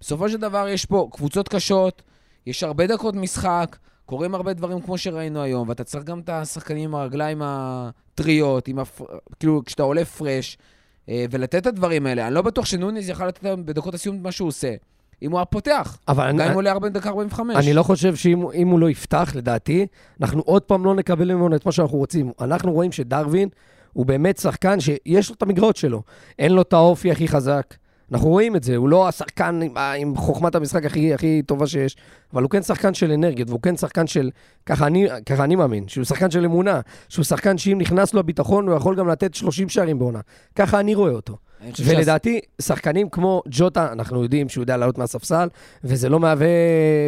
[0.00, 2.02] בסופו של דבר יש פה קבוצות קשות,
[2.46, 6.84] יש הרבה דקות משחק, קורים הרבה דברים כמו שראינו היום, ואתה צריך גם את השחקנים
[6.84, 9.02] עם הרגליים הטריות, הפ...
[9.38, 10.64] כאילו, כשאתה עולה פרש, אה,
[11.08, 12.26] ולתת את הדברים האלה.
[12.26, 14.74] אני לא בטוח שנוניס יכל לתת בדקות הסיום את מה שהוא עושה.
[15.22, 15.98] אם הוא היה פותח.
[16.08, 17.56] אבל גם אני, אם הוא עולה דקה 45.
[17.56, 19.86] אני לא חושב שאם הוא לא יפתח, לדעתי,
[20.20, 22.32] אנחנו עוד פעם לא נקבל ממנו את מה שאנחנו רוצים.
[22.40, 23.48] אנחנו רואים שדרווין
[23.92, 26.02] הוא באמת שחקן שיש לו את המגרעות שלו.
[26.38, 27.74] אין לו את האופי הכי חזק.
[28.12, 31.96] אנחנו רואים את זה, הוא לא השחקן עם, עם חוכמת המשחק הכי, הכי טובה שיש,
[32.32, 34.30] אבל הוא כן שחקן של אנרגיות, והוא כן שחקן של,
[34.66, 38.68] ככה אני, ככה אני מאמין, שהוא שחקן של אמונה, שהוא שחקן שאם נכנס לו הביטחון,
[38.68, 40.20] הוא יכול גם לתת 30 שערים בעונה.
[40.56, 41.36] ככה אני רואה אותו.
[41.84, 42.40] ולדעתי.
[42.62, 45.48] שחקנים כמו ג'וטה, אנחנו יודעים שהוא יודע לעלות מהספסל,
[45.84, 46.46] וזה לא מהווה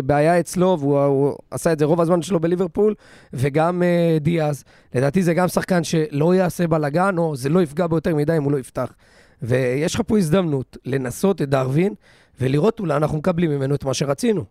[0.05, 2.95] בעיה אצלו, והוא עשה את זה רוב הזמן שלו בליברפול,
[3.33, 4.65] וגם uh, דיאז.
[4.95, 8.43] לדעתי זה גם שחקן שלא יעשה בלאגן, או זה לא יפגע בו יותר מדי אם
[8.43, 8.93] הוא לא יפתח.
[9.43, 11.95] ויש לך פה הזדמנות לנסות את דרווין,
[12.41, 14.45] ולראות אולי אנחנו מקבלים ממנו את מה שרצינו.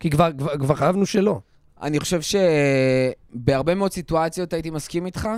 [0.00, 1.40] כי כבר, כבר, כבר חייבנו שלא.
[1.82, 5.28] אני חושב שבהרבה מאוד סיטואציות הייתי מסכים איתך.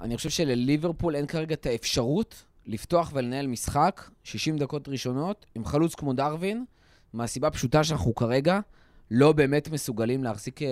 [0.00, 5.94] אני חושב שלליברפול אין כרגע את האפשרות לפתוח ולנהל משחק 60 דקות ראשונות עם חלוץ
[5.94, 6.64] כמו דרווין,
[7.12, 8.60] מהסיבה הפשוטה שאנחנו כרגע
[9.10, 10.68] לא באמת מסוגלים להחזיק אה,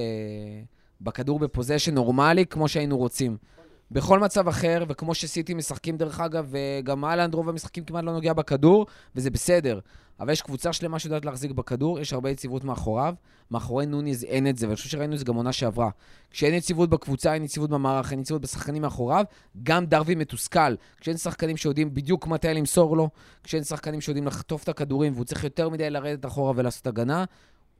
[1.00, 3.36] בכדור בפוזיישן נורמלי כמו שהיינו רוצים.
[3.92, 8.32] בכל מצב אחר, וכמו שסיטי משחקים דרך אגב, וגם אהלנד רוב המשחקים כמעט לא נוגע
[8.32, 9.80] בכדור, וזה בסדר.
[10.20, 13.14] אבל יש קבוצה שלמה שיודעת להחזיק בכדור, יש הרבה יציבות מאחוריו.
[13.50, 15.90] מאחורי נוניז אין את זה, ואני חושב שראינו את זה גם עונה שעברה.
[16.30, 19.24] כשאין יציבות בקבוצה, אין יציבות במערך, אין יציבות בשחקנים מאחוריו,
[19.62, 20.74] גם דרווין מתוסכל.
[21.00, 23.08] כשאין שחקנים שיודעים בדיוק מתי למסור לו,
[23.42, 27.24] כשאין שחקנים שיודעים לחטוף את הכדורים, והוא צריך יותר מדי לרדת אחורה ולעשות הגנה,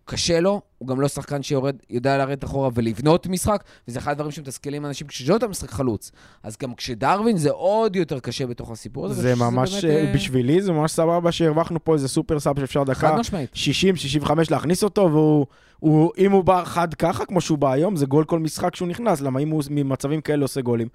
[0.05, 4.31] קשה לו, הוא גם לא שחקן שיורד, יודע לרדת אחורה ולבנות משחק, וזה אחד הדברים
[4.31, 6.11] שמתסכלים אנשים כשז'וטה משחק חלוץ.
[6.43, 9.23] אז גם כשדרווין זה עוד יותר קשה בתוך הסיפור הזה.
[9.23, 13.17] זה ממש, באמת, אה, בשבילי זה ממש סבבה שהרווחנו פה איזה סופר סאב שאפשר דקה
[13.55, 15.47] 60-65 להכניס אותו, והוא,
[15.79, 18.89] הוא, אם הוא בא חד ככה, כמו שהוא בא היום, זה גול כל משחק שהוא
[18.89, 20.89] נכנס, למה אם הוא ממצבים כאלה עושה גולים.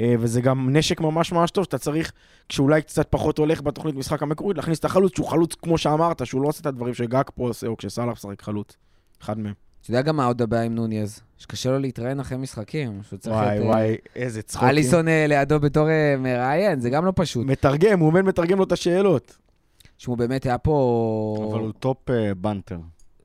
[0.00, 2.12] אה, וזה גם נשק ממש ממש טוב, שאתה צריך,
[2.48, 6.42] כשאולי קצת פחות הולך בתוכנית משחק המקורית, להכניס את החלוץ, שהוא חלוץ, כמו שאמרת, שהוא
[6.42, 8.76] לא עושה את הדברים שגג פה עושה, או כשסאלח משחק חלוץ.
[9.22, 9.54] אחד מהם.
[9.82, 11.20] אתה יודע גם מה עוד הבעיה עם נוניז?
[11.38, 13.00] שקשה לו להתראיין אחרי משחקים.
[13.02, 14.68] שהוא צריך וואי את, אה, וואי, איזה צחוקים.
[14.68, 17.46] אליסון אה, לידו בתור מראיין, זה גם לא פשוט.
[17.46, 19.38] מתרגם, הוא עומד מתרגם לו את השאלות.
[19.98, 21.48] שהוא באמת היה פה...
[21.50, 22.78] אבל הוא top אה, banter.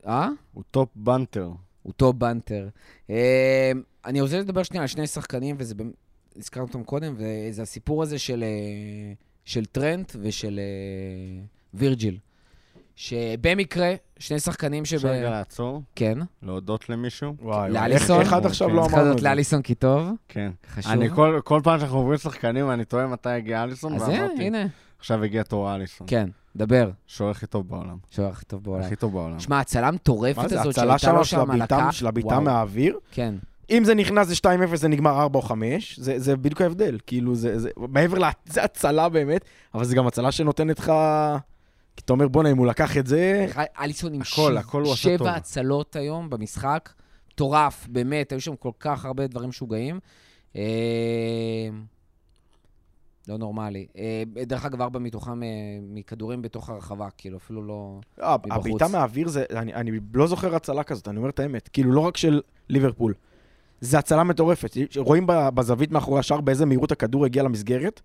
[0.07, 0.29] אה?
[0.53, 1.49] הוא top banter.
[1.83, 2.67] הוא top banter.
[4.05, 5.93] אני רוצה לדבר שנייה על שני שחקנים, וזה באמת,
[6.37, 9.13] הזכרנו אותם קודם, וזה הסיפור הזה של, אה,
[9.45, 11.43] של טרנט ושל אה,
[11.73, 12.17] וירג'יל.
[12.95, 14.95] שבמקרה, שני שחקנים שב...
[14.95, 15.81] אפשר רגע לעצור?
[15.95, 16.17] כן.
[16.43, 17.35] להודות למישהו?
[17.41, 18.19] וואי, לאליסון?
[18.21, 18.69] איך עד עכשיו.
[18.69, 19.29] לא צריך אמרנו להודות את זה?
[19.29, 20.07] לאליסון כי טוב.
[20.27, 20.51] כן.
[20.71, 20.91] חשוב.
[20.91, 24.43] אני כל, כל פעם שאנחנו עוברים שחקנים, אני תוהה מתי הגיע אליסון, אז הנה, ואמרתי,
[24.47, 24.65] הנה.
[24.99, 26.07] עכשיו הגיע תור אליסון.
[26.09, 26.91] כן, דבר.
[27.07, 27.97] שוער הכי טוב בעולם.
[28.11, 28.83] שוער הכי טוב בעולם.
[28.83, 29.39] הכי טוב בעולם.
[29.39, 31.91] שמע, הצלה מטורפת מה זה, הזאת הצלה שהייתה לו שם של שם על הבעיטה- הקו.
[31.93, 32.39] של הבעיטה.
[32.39, 32.99] מהאוויר?
[33.11, 33.35] כן.
[33.69, 34.35] אם זה נכנס זה
[34.73, 36.97] 2-0 זה נגמר 4 או 5, זה, זה בדיוק ההבדל.
[37.07, 38.23] כאילו, זה, זה, מעבר ל...
[38.45, 40.91] זה הצלה באמת, אבל זה גם הצלה שנותנת לך...
[41.95, 43.47] כי אתה אומר, בואנה, אם הוא לקח את זה...
[43.79, 45.27] אליסון עם הכל, הכל הוא עשה טוב.
[45.27, 46.89] שבע הצלות היום במשחק.
[47.35, 49.99] מטורף, באמת, היו שם כל כך הרבה דברים משוגעים.
[50.55, 50.61] אה,
[53.27, 53.87] לא נורמלי.
[53.97, 55.47] אה, דרך אגב, ארבע מתוכם אה,
[55.81, 57.99] מכדורים בתוך הרחבה, כאילו, אפילו לא...
[58.21, 58.51] אה, מבחוץ.
[58.51, 59.45] הבעיטה מהאוויר זה...
[59.49, 61.67] אני, אני לא זוכר הצלה כזאת, אני אומר את האמת.
[61.67, 63.13] כאילו, לא רק של ליברפול.
[63.81, 64.77] זה הצלה מטורפת.
[64.97, 68.01] רואים בזווית מאחורי השער באיזה מהירות הכדור הגיע למסגרת.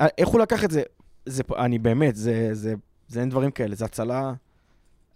[0.00, 0.82] אה, איך הוא לקח את זה?
[1.26, 1.42] זה...
[1.58, 2.48] אני באמת, זה...
[2.52, 2.74] זה...
[3.08, 4.32] זה אין דברים כאלה, זה הצלה...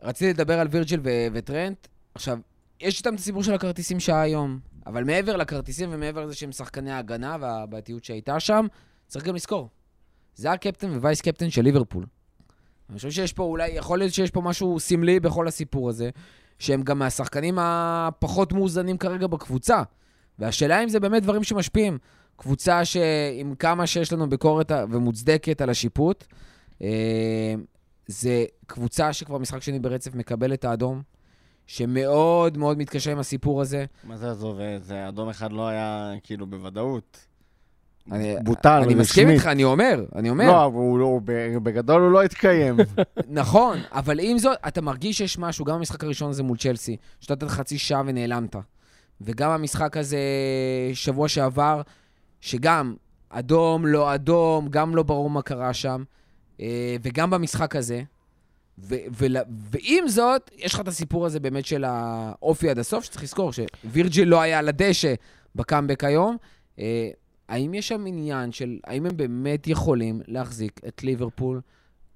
[0.03, 1.89] רציתי לדבר על וירג'יל ו- וטרנט.
[2.15, 2.39] עכשיו,
[2.81, 6.91] יש איתם את הסיפור של הכרטיסים שהיה היום, אבל מעבר לכרטיסים ומעבר לזה שהם שחקני
[6.91, 8.67] ההגנה והבעייתיות שהייתה שם,
[9.07, 9.69] צריך גם לזכור.
[10.35, 12.07] זה הקפטן ווייס קפטן של ליברפול.
[12.91, 16.11] אני חושב שיש פה אולי, יכול להיות שיש פה משהו סמלי בכל הסיפור הזה,
[16.59, 19.83] שהם גם מהשחקנים הפחות מאוזנים כרגע בקבוצה.
[20.39, 21.99] והשאלה אם זה באמת דברים שמשפיעים.
[22.37, 26.25] קבוצה שעם כמה שיש לנו ביקורת ומוצדקת על השיפוט,
[26.83, 27.55] אה,
[28.07, 31.03] זה קבוצה שכבר משחק שני ברצף מקבלת האדום,
[31.67, 33.85] שמאוד מאוד מתקשה עם הסיפור הזה.
[34.05, 37.27] מה זה עזוב, זה אדום אחד לא היה כאילו בוודאות.
[38.13, 39.39] אני, בוטל, אני מסכים רשמית.
[39.39, 40.47] איתך, אני אומר, אני אומר.
[40.47, 41.21] לא, אבל הוא לא,
[41.63, 42.77] בגדול הוא לא התקיים.
[43.29, 47.49] נכון, אבל עם זאת, אתה מרגיש שיש משהו, גם המשחק הראשון הזה מול צ'לסי, שאתה
[47.49, 48.57] חצי שעה ונעלמת.
[49.21, 50.19] וגם המשחק הזה
[50.95, 51.83] שבוע שעבר,
[52.41, 52.95] שגם
[53.31, 56.03] אדום, לא אדום, גם לא ברור מה קרה שם,
[56.61, 58.03] אה, וגם במשחק הזה.
[58.79, 59.37] ו- ול-
[59.73, 64.29] ועם זאת, יש לך את הסיפור הזה באמת של האופי עד הסוף, שצריך לזכור שווירג'יל
[64.29, 65.15] לא היה על הדשא
[65.55, 66.37] בקאמבק היום.
[67.49, 71.61] האם יש שם עניין של, האם הם באמת יכולים להחזיק את ליברפול,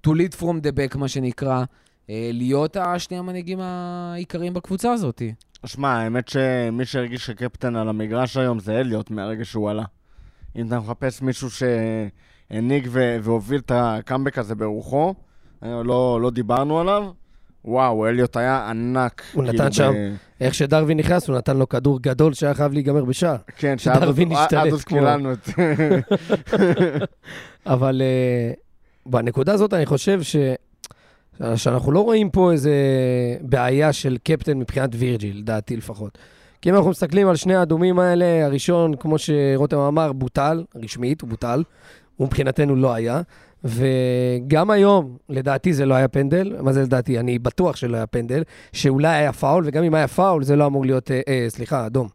[0.07, 1.63] to lead from the back, מה שנקרא,
[2.09, 5.21] אה, להיות השני המנהיגים העיקריים בקבוצה הזאת?
[5.65, 9.85] שמע, האמת שמי שהרגיש כקפטן על המגרש היום זה אליוט מהרגע שהוא עלה.
[10.55, 12.89] אם אתה מחפש מישהו שהנהיג
[13.23, 15.13] והוביל את הקאמבק הזה ברוחו,
[15.63, 17.11] אה, לא, לא דיברנו עליו,
[17.65, 19.21] וואו, אליוט היה ענק.
[19.33, 19.93] הוא כאילו, נתן שם.
[19.93, 23.35] ב- איך שדרווין נכנס, הוא נתן לו כדור גדול שהיה חייב להיגמר בשער.
[23.57, 25.49] כן, שדרווין אז- השתלט עד אז כמו- קיללנו את.
[27.65, 28.59] אבל uh,
[29.05, 30.35] בנקודה הזאת אני חושב ש...
[31.55, 32.73] שאנחנו לא רואים פה איזה
[33.41, 36.17] בעיה של קפטן מבחינת וירג'יל, לדעתי לפחות.
[36.61, 41.29] כי אם אנחנו מסתכלים על שני האדומים האלה, הראשון, כמו שרותם אמר, בוטל, רשמית, הוא
[41.29, 41.63] בוטל.
[42.15, 43.21] הוא מבחינתנו לא היה.
[43.63, 46.55] וגם היום, לדעתי זה לא היה פנדל.
[46.61, 47.19] מה זה לדעתי?
[47.19, 48.43] אני בטוח שלא היה פנדל.
[48.73, 52.07] שאולי היה פאול, וגם אם היה פאול, זה לא אמור להיות, אה, אה, סליחה, אדום,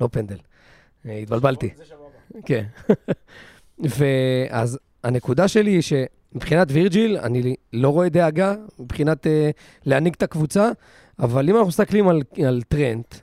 [0.00, 0.36] לא פנדל.
[1.06, 1.70] אה, התבלבלתי.
[2.44, 2.64] כן.
[3.98, 9.50] ואז הנקודה שלי היא שמבחינת וירג'יל, אני לא רואה דאגה מבחינת אה,
[9.86, 10.70] להנהיג את הקבוצה,
[11.18, 13.14] אבל אם אנחנו מסתכלים על, על טרנט,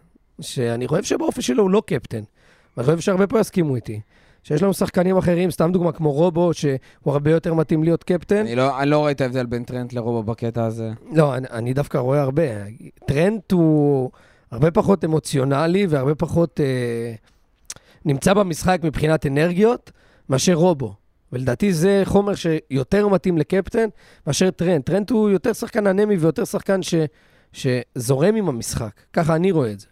[0.42, 2.22] שאני חושב שבאופן שלו הוא לא קפטן,
[2.78, 4.00] ואני חושב שהרבה פה יסכימו איתי,
[4.50, 8.38] שיש לנו שחקנים אחרים, סתם דוגמה כמו רובו, שהוא הרבה יותר מתאים להיות קפטן.
[8.38, 10.92] אני לא, אני לא רואה את ההבדל בין טרנט לרובו בקטע הזה.
[11.12, 12.44] לא, אני, אני דווקא רואה הרבה.
[13.06, 14.12] טרנט הוא
[14.52, 17.14] הרבה פחות אמוציונלי והרבה פחות אה,
[18.06, 19.92] נמצא במשחק מבחינת אנרגיות
[20.30, 20.94] מאשר רובו.
[21.34, 23.88] ולדעתי זה חומר שיותר מתאים לקפטן
[24.28, 24.86] מאשר טרנט.
[24.86, 26.96] טרנט הוא יותר שחקן אנמי ויותר שחקן ש,
[27.54, 28.92] שזורם עם המשחק.
[29.14, 29.88] ככה אני רואה את זה.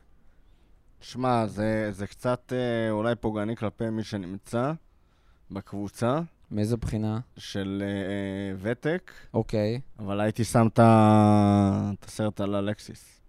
[1.02, 4.72] שמע, זה, זה קצת אה, אולי פוגעני כלפי מי שנמצא
[5.52, 6.20] בקבוצה
[6.52, 7.20] מאיזו בחינה?
[7.38, 9.80] של אה, אה, ותק, אוקיי.
[10.00, 13.22] אבל הייתי שם את הסרט על אלקסיס.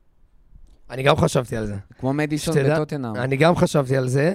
[0.91, 1.77] אני גם חשבתי על זה.
[1.99, 3.17] כמו מדיסון בטוטנאם.
[3.17, 4.35] אני גם חשבתי על זה,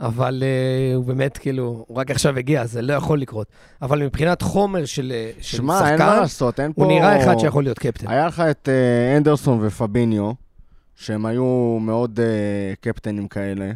[0.00, 3.46] אבל uh, הוא באמת, כאילו, הוא רק עכשיו הגיע, זה לא יכול לקרות.
[3.82, 6.84] אבל מבחינת חומר של, אה, של שמע, אין מה שחקן, לעשות, אין פה...
[6.84, 8.08] הוא נראה אחד שיכול להיות קפטן.
[8.08, 10.32] היה לך את אה, אנדרסון ופביניו,
[11.00, 13.72] שהם היו מאוד אה, קפטנים כאלה,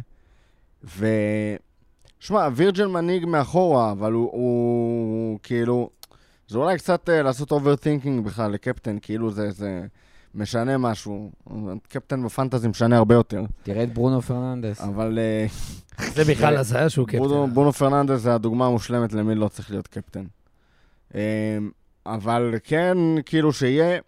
[2.19, 5.89] שמע, וירג'ל מנהיג מאחורה, אבל הוא, הוא כאילו...
[6.47, 9.85] זה אולי קצת uh, לעשות overthinking בכלל לקפטן, כאילו זה, זה
[10.35, 11.31] משנה משהו.
[11.89, 13.43] קפטן ב fantasy משנה הרבה יותר.
[13.63, 14.81] תראה את ברונו פרננדס.
[14.81, 15.19] אבל
[15.97, 17.53] uh, זה בכלל הזיה שהוא ברונו, קפטן.
[17.53, 20.25] ברונו פרננדס זה הדוגמה המושלמת למי לא צריך להיות קפטן.
[21.11, 21.15] Uh,
[22.05, 23.99] אבל כן, כאילו שיהיה...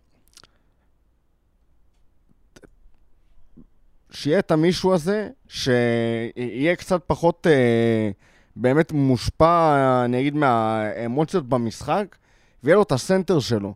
[4.18, 8.10] שיהיה את המישהו הזה, שיהיה קצת פחות אה,
[8.56, 9.76] באמת מושפע,
[10.06, 12.16] אני אגיד, מהאמוציות במשחק,
[12.64, 13.74] ויהיה לו את הסנטר שלו.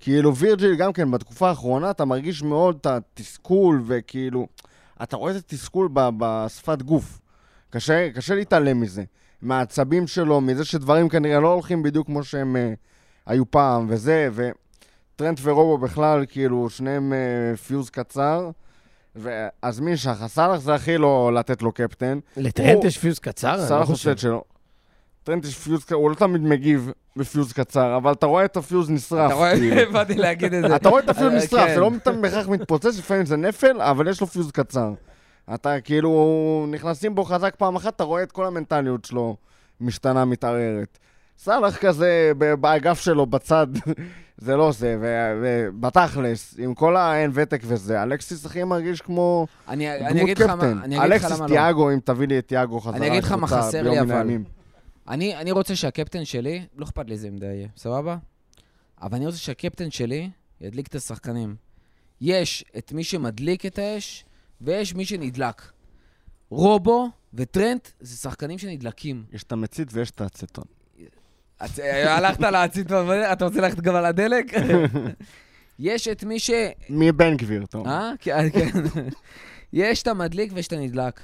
[0.00, 4.46] כאילו וירג'יל גם כן, בתקופה האחרונה אתה מרגיש מאוד את התסכול, וכאילו,
[5.02, 7.20] אתה רואה את התסכול ב- בשפת גוף.
[7.70, 9.04] קשה, קשה להתעלם מזה.
[9.42, 12.72] מהעצבים שלו, מזה שדברים כנראה לא הולכים בדיוק כמו שהם אה,
[13.26, 18.50] היו פעם, וזה, וטרנט ורובו בכלל, כאילו, שניהם אה, fuse קצר.
[19.16, 22.18] ואז מי שחר, סאלח זה הכי לא לתת לו קפטן.
[22.36, 23.56] לטרנט הוא- יש fuse קצר?
[23.56, 23.88] לא סאלח.
[23.88, 24.44] עושה את שלו.
[25.22, 28.56] טרנט יש fuse קצר, הוא לא תמיד מגיב ב fuse קצר, אבל אתה רואה את
[28.56, 29.26] ה fuse נשרף.
[29.26, 29.56] אתה רואה?
[29.56, 29.92] כאילו.
[29.92, 30.76] באתי להגיד את זה.
[30.76, 31.74] אתה רואה את ה fuse אה, נשרף, כן.
[31.74, 34.92] זה לא תמיד בהכרח מתפוצץ, לפעמים זה נפל, אבל יש לו fuse קצר.
[35.54, 39.36] אתה כאילו, נכנסים בו חזק פעם אחת, אתה רואה את כל המנטליות שלו
[39.80, 40.98] משתנה, מתערערת.
[41.38, 43.66] סאלח כזה, ב- באגף שלו, בצד,
[44.38, 49.90] זה לא זה, ו- ובתכלס, עם כל האין ותק וזה, אלכסיס הכי מרגיש כמו אני
[49.92, 50.78] אני דמות אגיד לך מה, קפטן.
[50.78, 51.46] אני לך אלכסיס לא.
[51.46, 54.12] תיאגו, אם תביא לי את תיאגו חזרה אני אגיד לך מה חסר לי, אבל.
[54.12, 54.44] הימים.
[55.08, 58.16] אני, אני רוצה שהקפטן שלי, לא אכפת לי איזה עמדה יהיה, סבבה?
[59.02, 61.56] אבל אני רוצה שהקפטן שלי ידליק את השחקנים.
[62.20, 64.24] יש את מי שמדליק את האש,
[64.60, 65.62] ויש מי שנדלק.
[66.50, 69.24] רובו וטרנט זה שחקנים שנדלקים.
[69.32, 70.64] יש את המצית ויש את האצטון.
[71.64, 74.52] את- הלכת לאציטון, אתה רוצה ללכת גם על הדלק?
[75.78, 76.50] יש את מי ש...
[76.90, 77.90] מבן גביר, אומר.
[77.90, 78.12] אה?
[78.20, 78.70] כן, כן.
[79.72, 81.20] יש את המדליק ויש את הנדלק.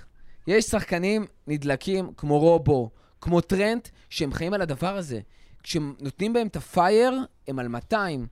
[0.46, 5.20] יש שחקנים נדלקים כמו רובו, כמו טרנט, שהם חיים על הדבר הזה.
[5.62, 7.14] כשנותנים בהם את הפייר,
[7.48, 8.26] הם על 200.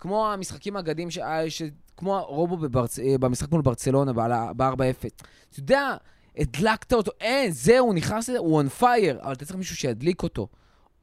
[0.00, 1.18] כמו המשחקים האגדיים, ש...
[1.18, 1.62] אה, ש...
[1.96, 2.98] כמו רובו בברצ...
[2.98, 5.06] אה, במשחק מול ברצלונה, ב-4-0.
[5.50, 5.96] אתה יודע,
[6.38, 10.48] הדלקת אותו, אין, זהו, נכנס לזה, הוא on fire, אבל אתה צריך מישהו שידליק אותו.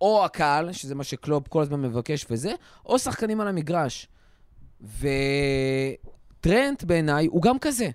[0.02, 2.52] או הקהל, שזה מה שקלופ כל הזמן מבקש וזה,
[2.86, 4.08] או שחקנים על המגרש.
[6.40, 7.90] וטרנט בעיניי הוא גם כזה.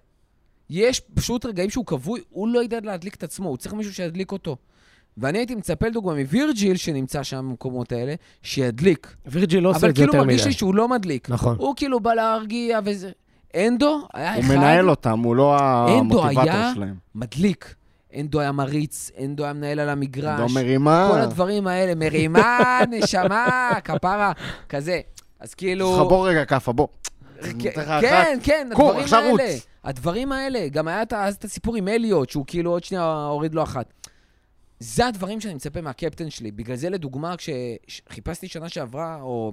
[0.70, 4.32] יש פשוט רגעים שהוא כבוי, הוא לא ידע להדליק את עצמו, הוא צריך מישהו שידליק
[4.32, 4.56] אותו.
[5.18, 9.16] ואני הייתי מצפה לדוגמה מווירג'יל, שנמצא שם במקומות האלה, שידליק.
[9.26, 10.48] וירג'יל לא עושה אבל את זה כאילו יותר מרגיש מדי.
[10.48, 11.30] לי שהוא לא מדליק.
[11.30, 11.56] נכון.
[11.58, 13.10] הוא כאילו בא להרגיע וזה.
[13.56, 15.56] אנדו היה הוא אחד מנהל אותם, הוא לא
[16.00, 16.94] אנדו המוטיבטור היה- שלהם.
[17.14, 17.74] מדליק.
[18.14, 20.40] אנדו היה מריץ, אנדו היה מנהל על המגרש.
[20.40, 21.08] לא מרימה.
[21.12, 24.32] כל הדברים האלה, מרימה, נשמה, כפרה,
[24.68, 25.00] כזה.
[25.40, 25.96] אז כאילו...
[25.98, 26.88] חבור רגע כאפה, בוא.
[27.58, 27.70] כן.
[28.00, 29.54] כן, כן, הדברים האלה.
[29.84, 30.68] הדברים האלה.
[30.68, 33.92] גם היה אז את הסיפור עם אליוט, שהוא כאילו עוד שנייה הוריד לו אחת.
[34.80, 36.50] זה הדברים שאני מצפה מהקפטן שלי.
[36.50, 39.52] בגלל זה, לדוגמה, כשחיפשתי שנה שעברה, או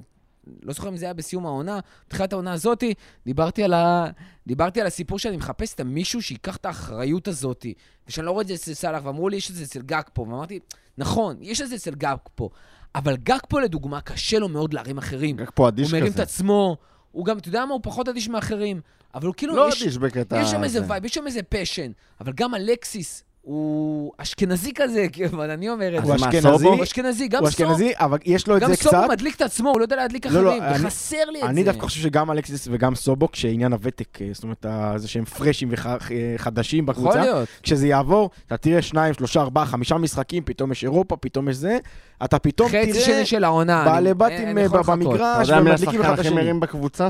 [0.63, 2.93] לא זוכר אם זה היה בסיום העונה, בתחילת העונה הזאתי,
[3.25, 4.06] דיברתי על, ה...
[4.47, 7.73] דיברתי על הסיפור שאני מחפש את המישהו שייקח את האחריות הזאתי,
[8.08, 10.21] ושאני לא רואה את זה אצל סאלח, ואמרו לי, יש את זה אצל גג פה,
[10.21, 10.60] ואמרתי,
[10.97, 12.49] נכון, יש את זה אצל גג פה,
[12.95, 15.39] אבל גג פה, לדוגמה, קשה לו מאוד להרים אחרים.
[15.39, 16.23] רק פה הוא אדיש מרים את כזה.
[16.23, 16.77] עצמו,
[17.12, 18.82] הוא גם, אתה יודע מה, הוא פחות אדיש מאחרים,
[19.15, 20.41] אבל הוא כאילו, לא יש, אדיש בקטע...
[20.41, 20.79] יש שם איזה.
[20.88, 26.06] וייב, יש שם איזה פשן, אבל גם אלקסיס הוא אשכנזי כזה, אבל אני אומר את
[26.06, 26.13] זה.
[26.13, 26.65] הוא אשכנזי?
[26.65, 28.99] הוא אשכנזי, גם הוא סוב, אשכנזי, אבל יש לו את גם זה סוב קצת.
[29.03, 31.49] הוא מדליק את עצמו, הוא לא יודע להדליק לא, לא, אחרים, וחסר לי את זה.
[31.49, 35.69] אני דווקא חושב שגם אלכסיס וגם סובו, כשעניין הוותק, אה, זאת אומרת, זה שהם פרשים
[35.71, 37.49] וחדשים יכול בקבוצה, להיות.
[37.63, 41.77] כשזה יעבור, אתה תראה שניים, שלושה, ארבעה, חמישה משחקים, פתאום יש אירופה, פתאום יש זה,
[42.23, 43.86] אתה פתאום חצי תראה שני של העונה.
[43.86, 44.99] בעלי בתים אה, יכול לחכות.
[44.99, 46.41] אתה במגרש, יודע מי ומדליקים השחקן אחד את הכי השני.
[46.41, 47.10] מרים בקבוצה?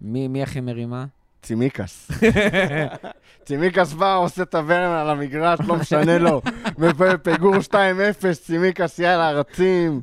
[0.00, 1.04] מי מי הכי מרימה?
[1.42, 2.10] צימיקס.
[3.44, 6.42] צימיקס בא, עושה את הוורן על המגרש, לא משנה לו.
[6.78, 7.74] בפיגור 2-0,
[8.42, 10.00] צימיקס, יאללה, רצים.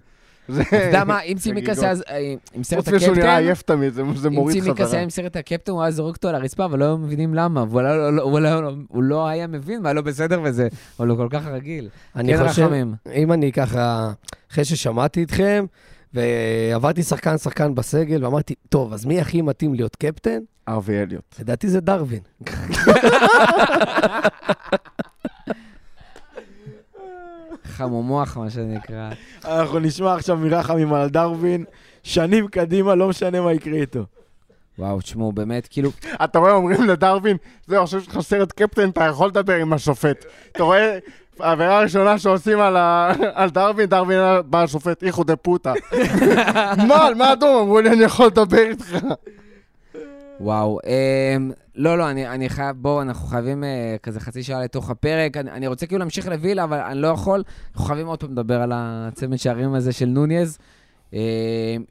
[0.48, 0.62] זה...
[0.62, 1.84] אתה יודע מה, אם צימקס חגיגות.
[2.08, 4.94] היה אה, עם סרט חוץ משהוא נראה הקפטן, עייף תמיד, זה- אם מוריד צימקס חזרה.
[4.98, 7.64] היה עם סרט הקפטן, הוא היה זורק אותו על הרצפה, אבל לא היו מבינים למה.
[7.70, 10.68] והוא לא- הוא לא- לא היה מבין מה לא בסדר בזה,
[11.00, 11.90] אבל הוא כל כך רגיל.
[12.16, 12.70] אני כן, חושב.
[13.16, 14.12] אם אני ככה,
[14.52, 15.66] אחרי ששמעתי אתכם,
[16.14, 20.40] ועברתי שחקן-שחקן בסגל, ואמרתי, טוב, אז מי הכי מתאים להיות קפטן?
[20.70, 21.36] ארווי אליוט.
[21.40, 22.20] לדעתי זה דרווין.
[27.64, 29.10] חמומוח, מה שנקרא.
[29.46, 31.66] אנחנו נשמע עכשיו מרחמים על דרווין,
[32.04, 34.06] שנים קדימה, לא משנה מה יקרה איתו.
[34.80, 35.90] וואו, תשמעו, באמת, כאילו,
[36.24, 40.26] אתה רואה, אומרים לדרווין, זהו, עכשיו יש לך סרט קפטן, אתה יכול לדבר עם השופט.
[40.52, 40.98] אתה רואה,
[41.40, 45.74] העבירה הראשונה שעושים על ה- על דרווין, דרווין בא השופט, איכו דה פוטה.
[46.88, 47.62] מה, על מה אדום?
[47.62, 48.98] אמרו לי, אני יכול לדבר איתך.
[50.40, 50.80] וואו.
[51.38, 55.38] אמ, לא, לא, אני, אני חייב, בואו, אנחנו חייבים אה, כזה חצי שעה לתוך הפרק.
[55.38, 57.44] אני, אני רוצה כאילו להמשיך לווילה, אבל אני לא יכול.
[57.72, 60.58] אנחנו חייבים עוד פעם לדבר על הצמד שערים הזה של נוניז,
[61.14, 61.20] אה,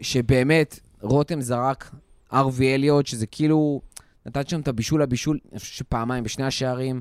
[0.01, 1.91] שבאמת, רותם זרק
[2.35, 3.81] ארווי אליוט, שזה כאילו,
[4.27, 7.01] נתן שם את הבישול לבישול, אני חושב שפעמיים בשני השערים.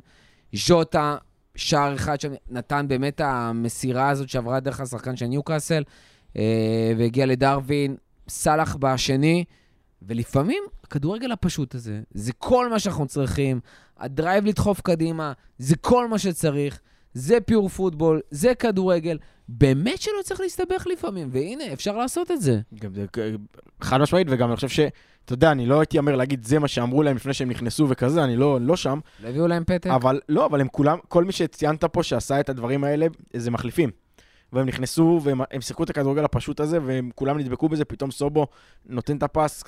[0.54, 1.16] ז'וטה,
[1.58, 5.84] שער אחד שם, נתן באמת המסירה הזאת שעברה דרך השחקן של ניוקאסל,
[6.38, 6.44] אה,
[6.98, 7.96] והגיע לדרווין,
[8.30, 9.44] סאלח בשני,
[10.02, 13.60] ולפעמים הכדורגל הפשוט הזה, זה כל מה שאנחנו צריכים,
[13.98, 16.80] ה drive לדחוף קדימה, זה כל מה שצריך,
[17.14, 19.18] זה pure football, זה כדורגל,
[19.50, 22.60] באמת שלא צריך להסתבך לפעמים, והנה, אפשר לעשות את זה.
[22.96, 23.06] זה-
[23.82, 24.88] חד משמעית, וגם אני חושב.
[25.28, 28.24] אתה יודע, אני לא הייתי אומר להגיד זה מה שאמרו להם לפני שהם נכנסו וכזה,
[28.24, 29.90] אני לא, לא שם, לא הביאו להם פתק?
[29.90, 33.90] אבל לא, אבל הם כולם, כל מי שציינת פה שעשה את הדברים האלה, זה מחליפים.
[34.54, 38.48] והם נכנסו והם הם שיחקו את הכדורגל הפשוט הזה, והם כולם נדבקו בזה, פתאום סובו
[38.86, 39.64] נותן את הפס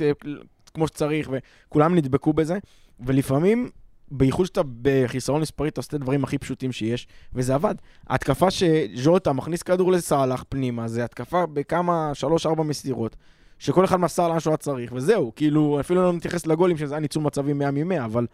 [0.74, 2.58] כמו שצריך, וכולם נדבקו בזה,
[3.00, 3.70] ולפעמים,
[4.12, 7.76] בייחוד שאתה בחיסרון מספרי, אתה עושה את הדברים הכי פשוטים שיש, וזה עבד.
[8.08, 13.16] ההתקפה שז'וטה מכניס כדור לסאלח פנימה, זה התקפה בכמה, שלוש-ארבע מסירות,
[13.60, 17.00] שכל אחד מסר לאן שהוא היה צריך, וזהו, כאילו, אפילו לא מתייחס לגולים, שזה היה
[17.00, 18.28] ניצול מצבים 100 מ-100, אבל,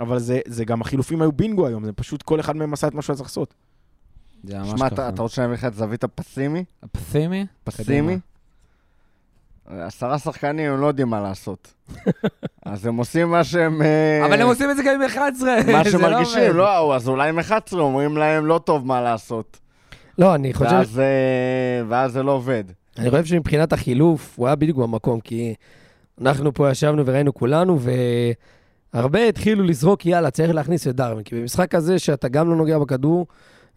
[0.00, 2.94] אבל זה, זה גם החילופים היו בינגו היום, זה פשוט כל אחד מהם עשה את
[2.94, 3.54] מה שהוא היה צריך לעשות.
[4.44, 4.86] זה ממש שמע, ככה.
[4.86, 6.64] אתה אתה רוצה שאני אביא לך את זווית הפסימי?
[6.82, 7.46] הפסימי?
[7.64, 8.18] פסימי?
[9.66, 11.74] עשרה שחקנים, הם לא יודעים מה לעשות.
[12.66, 13.82] אז הם עושים מה שהם...
[13.82, 15.50] אה, אבל הם עושים את זה גם עם 11.
[15.72, 16.56] מה לא שמרגישים.
[16.56, 19.58] לא, אז אולי עם 11 אומרים להם לא טוב מה לעשות.
[20.18, 22.64] לא, אני חושב, ואז, אה, ואז זה לא עובד.
[22.98, 25.54] אני חושב שמבחינת החילוף, הוא היה בדיוק במקום, כי
[26.20, 27.78] אנחנו פה ישבנו וראינו כולנו,
[28.94, 31.24] והרבה התחילו לזרוק, יאללה, צריך להכניס את דרווין.
[31.24, 33.26] כי במשחק הזה, שאתה גם לא נוגע בכדור,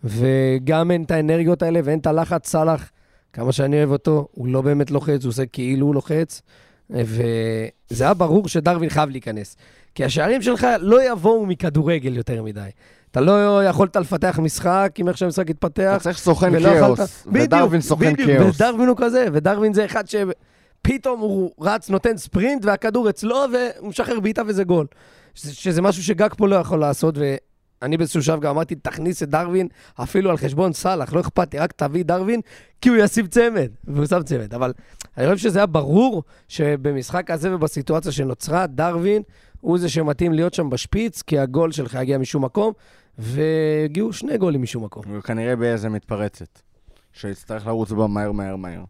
[0.03, 2.91] וגם אין את האנרגיות האלה ואין את הלחץ, סאלח,
[3.33, 6.41] כמה שאני אוהב אותו, הוא לא באמת לוחץ, הוא עושה כאילו הוא לוחץ,
[6.89, 9.57] וזה היה ברור שדרווין חייב להיכנס.
[9.95, 12.69] כי השערים שלך לא יבואו מכדורגל יותר מדי.
[13.15, 15.93] אתה לא יכולת לפתח משחק עם איך שהמשחק התפתח.
[15.95, 17.27] אתה צריך סוכן כאוס.
[17.33, 18.55] ודרווין סוכן כאוס.
[18.55, 24.19] ודרווין הוא כזה, ודרווין זה אחד שפתאום הוא רץ, נותן ספרינט, והכדור אצלו, והוא משחרר
[24.19, 24.85] בעיטה וזה גול.
[25.33, 29.29] שזה, שזה משהו שגג פה לא יכול לעשות, ואני באיזשהו שלב גם אמרתי, תכניס את
[29.29, 32.41] דרווין אפילו על חשבון סאלח, לא אכפת לי, רק תביא דרווין,
[32.81, 34.53] כי הוא ישים צמד, והוא שם צמד.
[34.53, 34.73] אבל
[35.17, 39.21] אני חושב שזה היה ברור שבמשחק הזה ובסיטואציה שנוצרה, דרווין
[39.61, 42.73] הוא זה שמתאים להיות שם בשפיץ, כי הגול שלך יגיע משום מקום,
[43.17, 45.03] והגיעו שני גולים משום מקום.
[45.07, 46.59] הוא כנראה באיזה מתפרצת.
[47.13, 48.83] שיצטרך לרוץ בה מהר מהר מהר.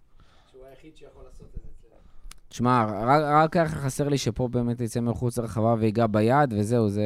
[2.50, 7.04] תשמע, רק, רק ככה חסר לי שפה באמת יצא מחוץ לרחבה ויגע ביד, וזהו, זה...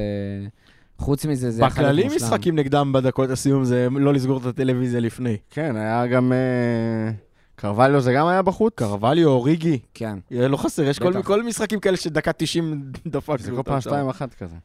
[0.97, 2.08] חוץ מזה, זה בכללי.
[2.15, 5.38] משחקים נגדם בדקות הסיום זה לא לסגור את הטלוויזיה לפני.
[5.49, 6.34] כן, היה גם...
[6.34, 7.12] אה,
[7.55, 8.73] קרווליו זה גם היה בחוץ?
[8.75, 10.19] קרווליו, אוריגי, כן.
[10.32, 11.21] לא חסר, יש כל.
[11.21, 13.39] כל משחקים כאלה שדקה 90 דפק.
[13.39, 14.55] זה כל פעם 2-1 כזה.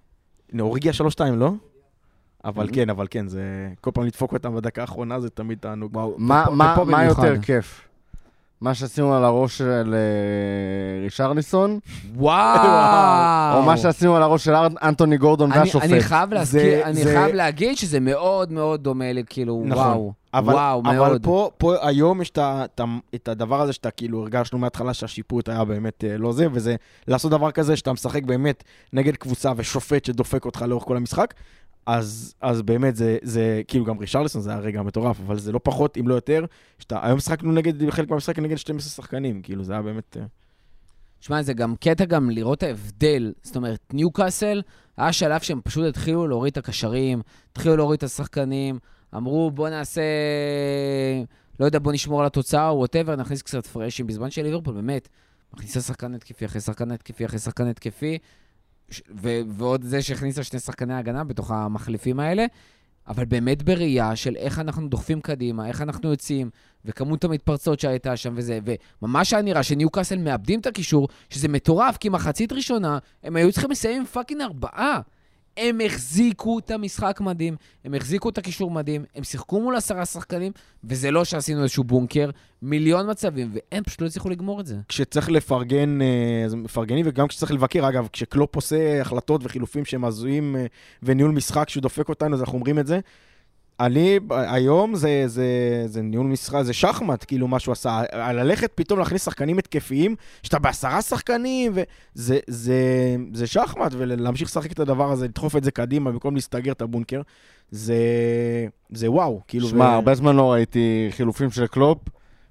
[0.52, 1.52] הנה, אוריגי ה-3-2, לא?
[2.44, 2.74] אבל Mhm.
[2.74, 3.42] כן, אבל כן, זה...
[3.80, 5.98] כל פעם לדפוק אותם בדקה האחרונה זה תמיד תענוג.
[6.18, 7.04] מה-.
[7.04, 7.80] יותר כיף?
[8.60, 11.78] מה שעשינו על הראש של אה, רישרליסון,
[12.16, 13.56] וואו!
[13.58, 14.52] או מה שעשינו על הראש של
[14.82, 15.84] אנטוני גורדון אני, והשופט?
[15.84, 19.82] אני חייב להזכיר, זה- אני זה- חייב להגיד שזה מאוד מאוד דומה לי, כאילו, נכון.
[19.86, 20.12] וואו.
[20.34, 21.22] אבל, וואו, אבל מאוד.
[21.24, 22.32] פה, פה היום יש
[23.14, 26.76] את הדבר הזה שאתה כאילו הרגשנו מההתחלה שהשיפוט היה באמת אה, לא זה, וזה
[27.08, 31.34] לעשות דבר כזה שאתה משחק באמת נגד קבוצה ושופט שדופק אותך לאורך כל המשחק,
[31.86, 35.60] אז, אז באמת זה, זה כאילו גם רישרלסון זה היה רגע מטורף, אבל זה לא
[35.62, 36.44] פחות, אם לא יותר,
[36.78, 40.16] שאתה, היום שחקנו נגד, חלק מהמשחק נגד 12 שחקנים, כאילו זה היה באמת...
[40.16, 40.24] אה,
[41.20, 43.32] שמע, זה גם קטע גם לראות ההבדל.
[43.42, 44.62] זאת אומרת, ניוקאסל,
[44.96, 48.78] היה שלב שהם פשוט התחילו להוריד את הקשרים, התחילו להוריד את השחקנים,
[49.16, 50.02] אמרו, בוא נעשה,
[51.60, 54.06] לא יודע, בוא נשמור על התוצאה, או whatever, נכניס קצת פרשים.
[54.06, 55.08] בזמן של ליברפול, באמת,
[55.54, 58.18] מכניסה שחקן התקפי אחרי שחקן התקפי אחרי שחקן התקפי,
[59.22, 62.46] ו- ועוד זה שהכניסה שני שחקני הגנה בתוך המחליפים האלה,
[63.08, 66.50] אבל באמת בראייה של איך אנחנו דוחפים קדימה, איך אנחנו יוצאים,
[66.84, 68.58] וכמות המתפרצות שהייתה שם וזה,
[69.02, 73.70] וממש היה נראה שניוקאסל מאבדים את הקישור, שזה מטורף, כי מחצית ראשונה הם היו צריכים
[73.70, 75.00] לסיים עם fucking ארבעה.
[75.56, 80.52] הם החזיקו את המשחק מדהים, הם החזיקו את הקישור מדהים, הם שיחקו מול עשרה שחקנים,
[80.84, 82.30] וזה לא שעשינו איזשהו בונקר,
[82.62, 84.76] מיליון מצבים, והם פשוט לא הצליחו לגמור את זה.
[84.88, 90.56] כשצריך לפרגן, אה, אז מפרגנים, וגם כשצריך לבקר, אגב, כשקלופ עושה החלטות וחילופים שהם הזויים
[90.56, 90.66] אה,
[91.02, 93.00] וניהול משחק שהוא דופק אותנו, אז אנחנו אומרים את זה.
[93.80, 95.46] אני, היום זה, זה,
[95.86, 98.02] זה ניהול משחק, זה שחמט, כאילו, מה שהוא עשה.
[98.32, 102.76] ללכת פתאום להכניס שחקנים התקפיים, שאתה בעשרה שחקנים, וזה זה,
[103.32, 107.20] זה שחמט, ולהמשיך לשחק את הדבר הזה, לדחוף את זה קדימה במקום להסתגר את הבונקר,
[107.70, 107.96] זה,
[108.90, 109.68] זה וואו, כאילו...
[109.68, 111.98] שמע, ו- הרבה זמן לא ראיתי חילופים של קלופ,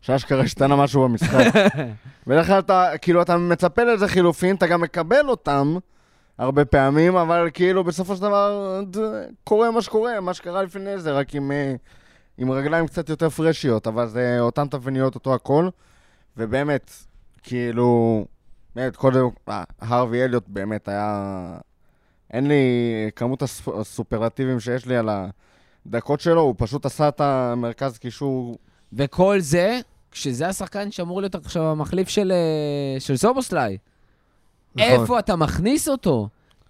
[0.02, 1.54] שאשכרה השתנה משהו במשחק.
[2.28, 5.78] בדרך כלל אתה, כאילו, אתה מצפה לאיזה חילופים, אתה גם מקבל אותם,
[6.38, 8.82] הרבה פעמים, אבל כאילו בסופו של דבר
[9.44, 11.76] קורה מה שקורה, מה שקרה לפני זה, רק עם, אה,
[12.38, 15.70] עם רגליים קצת יותר פרשיות, אבל זה אותן תבניות, אותו הכל,
[16.38, 16.92] ובאמת,
[17.44, 18.26] כאילו,
[18.76, 21.58] באמת, קודם, אה, הרווי אליוט באמת היה...
[22.32, 22.64] אין לי
[23.16, 25.10] כמות הסופ- הסופרלטיבים שיש לי על
[25.86, 28.58] הדקות שלו, הוא פשוט עשה את המרכז קישור
[28.94, 29.80] וכל זה,
[30.12, 33.78] כשזה השחקן שאמור להיות עכשיו המחליף של, אה, של סובוסליי.
[34.76, 34.92] נכון.
[35.02, 36.28] איפה אתה מכניס אותו?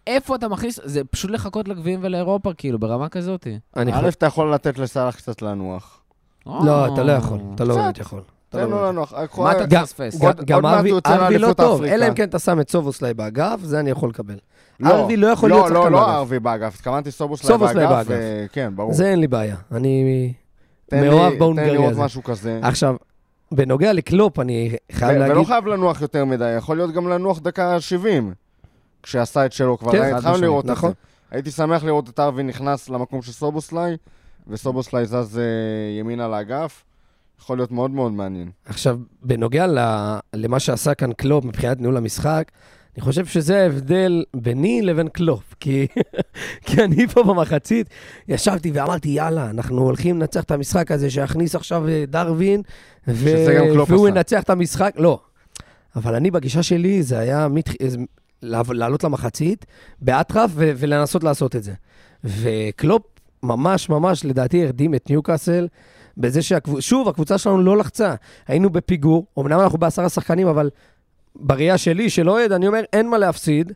[0.08, 0.80] איפה אתה מכניס?
[0.84, 3.48] זה פשוט לחכות לגביעים ולאירופה, כאילו, ברמה כזאת.
[3.78, 4.08] אני א', חושב...
[4.08, 6.00] אתה יכול לתת לסאלח קצת לנוח.
[6.46, 7.40] לא, אתה לא יכול.
[7.56, 7.76] אתה לא.
[7.76, 8.22] באמת יכול.
[8.50, 8.86] אתה לא תן לו.
[8.88, 9.14] לנוח.
[9.38, 10.20] מה אתה גם- תפספס?
[10.46, 10.92] גם ארווי
[11.40, 11.84] לא טוב.
[11.84, 14.38] אלא אם כן אתה שם את סובוסליי באגף, זה אני יכול לקבל.
[14.86, 16.14] ארווי לא יכול לא, להיות לא, שחקן לא באגף.
[16.16, 17.80] ארווי באגף, התכוונתי סובוסליי באגף.
[17.90, 18.08] באגף.
[18.10, 18.94] ו- כן, ברור.
[18.94, 19.56] זה אין לי בעיה.
[19.72, 20.34] אני
[20.90, 21.98] תן מאוהב תן בהונגרי לי עוד.
[21.98, 22.60] משהו כזה.
[22.64, 22.96] עכשיו,
[23.56, 25.48] בנוגע לקלופ, אני חייב ו- ולא להגיד...
[25.48, 28.34] חייב לנוח יותר מדי, יכול להיות גם לנוח דקה 70,
[29.04, 29.92] כשעשה את שלו כבר.
[29.92, 30.90] כן, התחלנו לראות את נכון.
[30.90, 30.96] זה.
[31.32, 33.98] הייתי שמח לראות את הארווי נכנס למקום של סובוסליי,
[34.48, 35.44] וסובוסליי זז אה,
[36.00, 36.84] ימינה לאגף.
[37.40, 38.52] יכול להיות מאוד מאוד מעניין.
[38.66, 42.52] עכשיו, בנוגע ל- למה שעשה כאן קלופ מבחינת ניהול המשחק,
[42.96, 45.56] אני חושב שזה ההבדל ביני לבין קלופ.
[45.60, 45.88] כי,
[46.66, 47.88] כי אני פה במחצית
[48.28, 52.62] ישבתי ואמרתי, יאללה, אנחנו הולכים לנצח את המשחק הזה, שיכניס עכשיו אה, דרווין,
[53.08, 53.30] ו...
[53.88, 54.08] והוא.
[54.08, 54.94] ינצח את המשחק.
[54.98, 55.20] לא.
[55.96, 57.48] אבל אני, בגישה שלי, זה היה
[58.42, 59.66] לעב- לעלות למחצית
[60.02, 61.74] באטרף ו- ולנסות לעשות את זה.
[62.24, 63.02] וקלופ
[63.44, 65.68] ממש ממש, לדעתי, הרדים את ניוקאסל.
[66.18, 68.16] בזה שהקבוצה, שוב, הקבוצה שלנו לא לחצה.
[68.48, 70.70] היינו בפיגור, אמנם אנחנו בעשרה שחקנים, אבל
[71.36, 73.72] בראייה שלי, של אוהד, אני אומר, אין מה להפסיד,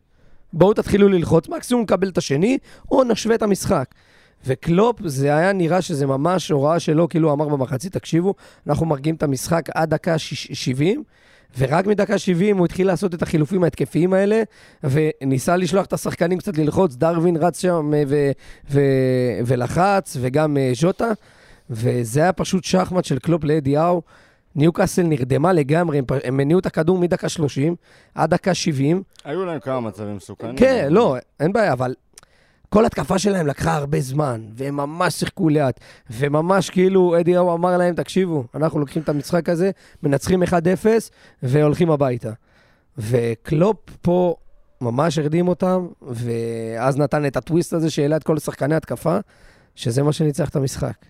[0.54, 2.58] בואו תתחילו ללחוץ, מקסימום נקבל את השני,
[2.92, 3.86] או נשווה את המשחק.
[4.46, 8.34] וקלופ, זה היה נראה שזה ממש הוראה שלו, כאילו אמר במחצית, תקשיבו,
[8.68, 11.04] אנחנו מרגיעים את המשחק עד דקה שיש- 70,
[11.58, 14.44] ורק מדקה 70 הוא התחיל לעשות את החילופים ההתקפיים האלה,
[14.84, 18.32] וניסה לשלוח את השחקנים קצת ללחוץ, דרווין רץ שם אה, ו-
[18.72, 18.82] ו-
[19.46, 21.12] ולחץ, וגם אה, ז'וטה,
[21.70, 24.02] וזה היה פשוט שחמט של קלופ לאדי האו.
[24.58, 27.76] ניוקאסל נרדמה לגמרי, הם הניעו את הכדור מדקה 30
[28.16, 29.04] עד דקה 70.
[29.26, 30.56] היו להם כמה מצבים מסוכנים.
[30.56, 31.94] כן, לא, אין בעיה, אבל
[32.70, 35.80] כל התקפה שלהם לקחה הרבה זמן, והם ממש שיחקו לאט,
[36.10, 39.72] וממש כאילו אדי האו אמר להם, תקשיבו, אנחנו לוקחים את המשחק הזה,
[40.04, 40.48] מנצחים 1-0
[41.44, 42.32] והולכים הביתה.
[42.98, 44.36] וקלופ פה
[44.82, 49.18] ממש הרדים אותם, ואז נתן את הטוויסט הזה שהעלה את כל שחקני התקפה,
[49.76, 51.06] שזה מה שניצח את המשחק.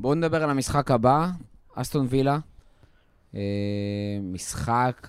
[0.00, 1.28] בואו נדבר על המשחק הבא,
[1.74, 2.38] אסטון וילה.
[3.34, 3.40] אה,
[4.22, 5.08] משחק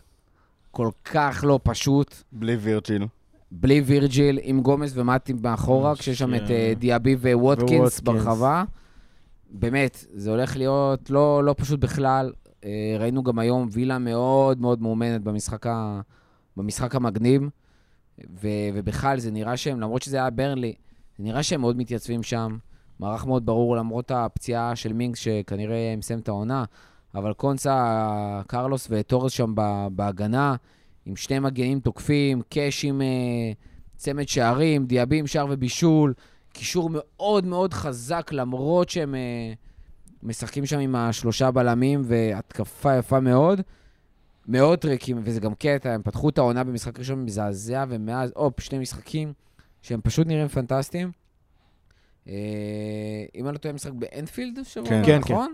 [0.72, 3.08] כל כך לא פשוט, בלי וירג'יל.
[3.52, 8.00] בלי וירג'יל, עם גומז ומטי מאחורה, כשיש שם את אה, דיאבי וווטקינס וווטקינס.
[8.00, 8.64] ברחבה.
[9.50, 12.34] באמת, זה הולך להיות לא, לא פשוט בכלל.
[12.66, 16.02] אה, ראינו גם היום וילה מאוד מאוד מאומנת במשחק, ה,
[16.58, 17.42] במשחק המגניב,
[18.42, 20.74] ו, ובכלל זה נראה שהם, למרות שזה היה ברנלי,
[21.18, 22.58] זה נראה שהם מאוד מתייצבים שם.
[23.00, 26.64] מערך מאוד ברור, למרות הפציעה של מינקס, שכנראה מסיים את העונה,
[27.16, 29.54] אבל קונסה, קרלוס וטורס שם
[29.92, 30.56] בהגנה,
[31.06, 33.52] עם שני מגנים תוקפים, קאש עם אה,
[33.96, 36.14] צמד שערים, דיאבי עם שער ובישול,
[36.54, 39.54] קישור מאוד מאוד חזק, למרות שהם אה,
[40.24, 43.62] משחקים שם עם השלושה בלמים, והתקפה יפה מאוד.
[44.48, 48.80] מאוד טריקים, וזה גם קטע, הם פתחו את העונה במשחק ראשון מזעזע, ומאז, הופ, שני
[48.80, 49.34] משחקים
[49.82, 51.12] שהם פשוט נראים פנטסטיים.
[52.28, 52.34] אה,
[53.36, 55.02] אם אני לא טועה, משחק באנפילד שבוע, כן.
[55.06, 55.54] כן, נכון?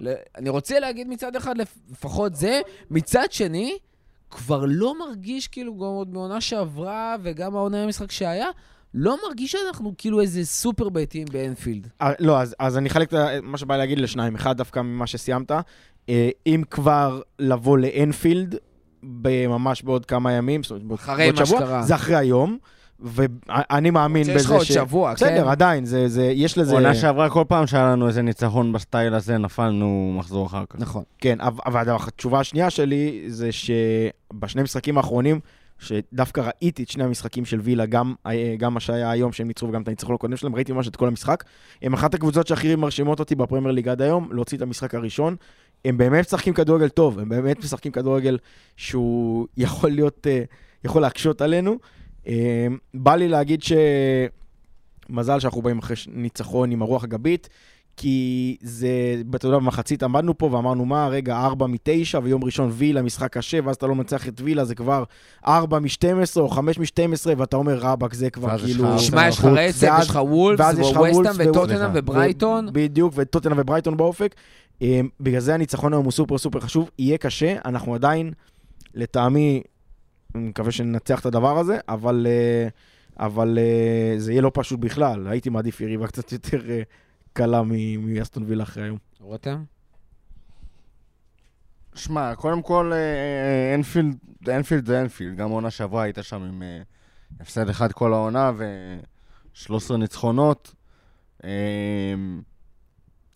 [0.00, 2.60] ל- אני רוצה להגיד מצד אחד, לפ- לפחות זה,
[2.90, 3.78] מצד שני,
[4.30, 8.46] כבר לא מרגיש כאילו, גם עוד מעונה שעברה, וגם העונה המשחק שהיה,
[8.94, 11.88] לא מרגיש שאנחנו כאילו איזה סופר ביתיים באנפילד.
[12.02, 14.34] אה, לא, אז, אז אני אחלק את מה שבא להגיד לשניים.
[14.34, 15.50] אחד, דווקא ממה שסיימת.
[16.08, 18.54] אה, אם כבר לבוא לאנפילד,
[19.48, 21.00] ממש בעוד כמה ימים, זאת אומרת, בעוד-
[21.46, 21.82] שבוע, שקרה.
[21.82, 22.58] זה אחרי היום,
[23.00, 24.42] ואני מאמין בזה ש...
[24.42, 25.26] שיש לך עוד שבוע, כן?
[25.26, 26.74] בסדר, עדיין, זה, זה, יש לזה...
[26.74, 30.80] עונה שעברה, כל פעם שהיה לנו איזה ניצחון בסטייל הזה, נפלנו מחזור אחר כך.
[30.80, 31.02] נכון.
[31.18, 35.40] כן, אבל התשובה השנייה שלי זה שבשני משחקים האחרונים,
[35.78, 38.14] שדווקא ראיתי את שני המשחקים של וילה, גם,
[38.58, 41.08] גם מה שהיה היום שהם ניצחו וגם את הניצחון הקודם שלהם, ראיתי ממש את כל
[41.08, 41.44] המשחק.
[41.82, 45.36] הם אחת הקבוצות שהכי מרשימות אותי בפרמייר ליג עד היום, להוציא את המשחק הראשון.
[45.84, 48.38] הם באמת משחקים כדורגל טוב, הם באמת משחקים כדורגל
[48.76, 50.42] שהוא יכול להיות, אה,
[50.84, 51.78] יכול להקשות עלינו.
[52.28, 53.60] אה, בא לי להגיד
[55.08, 57.48] שמזל שאנחנו באים אחרי ניצחון עם הרוח הגבית,
[57.96, 58.88] כי זה,
[59.34, 63.58] אתה יודע, במחצית עמדנו פה ואמרנו, מה, רגע, 4 מ-9, ויום ראשון וילה, משחק קשה,
[63.64, 65.04] ואז אתה לא מנצח את וילה, זה כבר
[65.46, 68.98] 4 מ-12 או 5 מ-12, ואתה אומר, רבאק, זה כבר כאילו...
[68.98, 71.90] שמע, יש לך רצף, יש לך וולפס, וווסטהאם וטוטנאם.
[71.94, 72.68] וברייטון.
[72.72, 74.34] בדיוק, וטוטנאם וברייטון באופק.
[74.80, 78.32] אמ, בגלל זה הניצחון היום הוא סופר סופר חשוב, יהיה קשה, אנחנו עדיין,
[78.94, 79.62] לטעמי,
[80.34, 82.68] אני מקווה שננצח את הדבר הזה, אבל, אה,
[83.26, 85.26] אבל אה, זה יהיה לא פשוט בכלל.
[85.28, 86.82] הייתי מעדיף יריבה קצת יותר אה,
[87.32, 87.62] קלה
[87.98, 88.98] מאסטון וילה אחרי היום.
[89.20, 89.64] רותם?
[91.94, 94.16] שמע, קודם כל, אה, אה, אנפילד,
[94.48, 95.36] אנפילד זה אנפילד.
[95.36, 96.82] גם עונה שעברה היית שם עם אה,
[97.40, 100.74] הפסד אחד כל העונה ו-13 ניצחונות.
[101.44, 101.50] אה,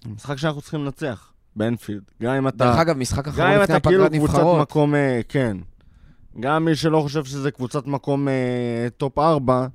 [0.06, 2.02] משחק שאנחנו צריכים לנצח, באנפילד.
[2.22, 2.56] גם אם אתה...
[2.56, 4.60] דרך אגב, משחק גם אחרון אם לפני אתה כאילו הפגרת קבוצת נבחרות.
[4.60, 4.94] מקום,
[5.28, 5.56] כן.
[6.40, 8.34] גם מי שלא חושב שזה קבוצת מקום אה,
[8.96, 9.66] top 4,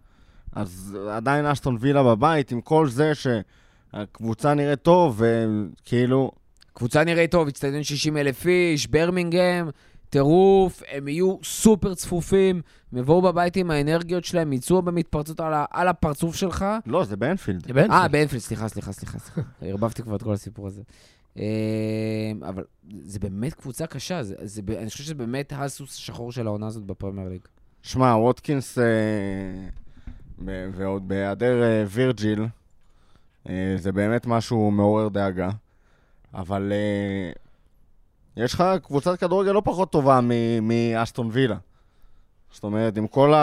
[0.55, 6.31] אז עדיין אסטון וילה בבית, עם כל זה שהקבוצה נראית טוב, וכאילו,
[6.73, 9.69] קבוצה נראית טוב, אצטדיון 60 אלף איש, ברמינגהם,
[10.09, 12.61] טירוף, הם יהיו סופר צפופים,
[12.91, 16.65] הם יבואו בבית עם האנרגיות שלהם, יצאו במתפרצות על, ה- על הפרצוף שלך.
[16.85, 17.67] לא, זה באנפילד.
[17.67, 17.91] זה באנפילד.
[18.01, 19.19] אה, באנפילד, סליחה, סליחה, סליחה.
[19.19, 19.41] סליחה.
[19.61, 20.81] ערבבתי כבר את כל הסיפור הזה.
[21.37, 22.63] אה, אבל
[23.03, 26.83] זה באמת קבוצה קשה, זה, זה, אני חושב שזה באמת הסוס השחור של העונה הזאת
[26.83, 27.41] בפרמייר ליג.
[27.81, 28.83] שמע, ווטקינס, אה,
[30.71, 32.45] ועוד בהיעדר אה, וירג'יל,
[33.49, 35.49] אה, זה באמת משהו מעורר דאגה.
[36.33, 37.31] אבל אה,
[38.43, 40.19] יש לך קבוצת כדורגל לא פחות טובה
[40.61, 41.57] מאסטון וילה.
[42.51, 43.33] זאת אומרת, עם כל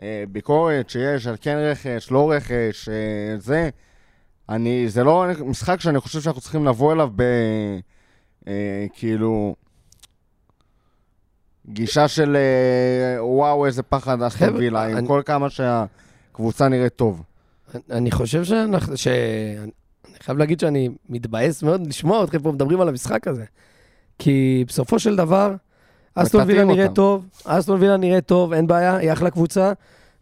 [0.00, 3.70] הביקורת שיש על כן רכש, לא רכש, אה, זה,
[4.48, 7.22] אני, זה לא משחק שאני חושב שאנחנו צריכים לבוא אליו ב...
[8.48, 9.54] אה, כאילו...
[11.68, 17.22] גישה של אה, וואו, איזה פחד אסטון וילה, עם אני- כל כמה שהקבוצה נראית טוב.
[17.90, 19.06] אני חושב שאנחנו, ש...
[20.04, 23.44] אני חייב להגיד שאני מתבאס מאוד לשמוע אתכם פה מדברים על המשחק הזה.
[24.18, 25.54] כי בסופו של דבר,
[26.14, 26.94] אסטון וילה אותם.
[26.94, 29.72] טוב, אסטון וילה נראית טוב, אין בעיה, היא אחלה קבוצה,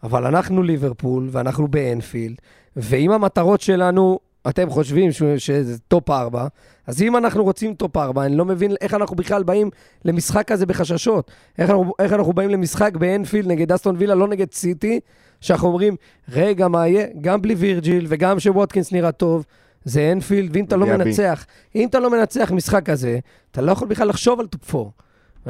[0.02, 2.36] אבל אנחנו ליברפול ואנחנו באנפילד,
[2.76, 4.18] ואם המטרות שלנו,
[4.48, 5.22] אתם חושבים ש...
[5.22, 6.46] שזה top 4,
[6.86, 9.70] אז אם אנחנו רוצים top 4, אני לא מבין איך אנחנו בכלל באים
[10.04, 11.30] למשחק כזה בחששות.
[11.58, 15.00] איך אנחנו, איך אנחנו באים למשחק באנפילד נגד אסטון וילה, לא נגד סיטי,
[15.40, 15.96] שאנחנו אומרים,
[16.28, 17.06] רגע, מה יהיה?
[17.20, 19.44] גם בלי וירג'יל וגם שווטקינס נראה טוב,
[19.84, 20.86] זה אנפילד, ואם אתה לא.
[20.86, 23.18] מנצח, אם אתה לא מנצח משחק כזה,
[23.50, 24.90] אתה לא יכול בכלל לחשוב על top 4.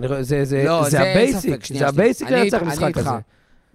[0.09, 1.89] זה, זה, זה, לא, זה זה אין ה basic, זה.
[1.89, 2.95] ה basic לנצח משחק.
[2.95, 3.11] כזה.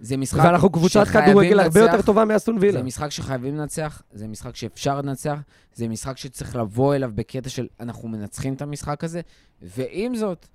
[0.02, 1.80] זה משחק ואנחנו קבוצת כדורגל הרבה.
[1.80, 2.78] יותר טובה מאסטון וילה.
[2.78, 5.38] זה משחק שחייבים לנצח, זה משחק שאפשר לנצח,
[5.74, 9.20] זה משחק שצריך לבוא אליו בקטע של אנחנו מנצחים את המשחק הזה,
[9.62, 10.46] ועם זאת,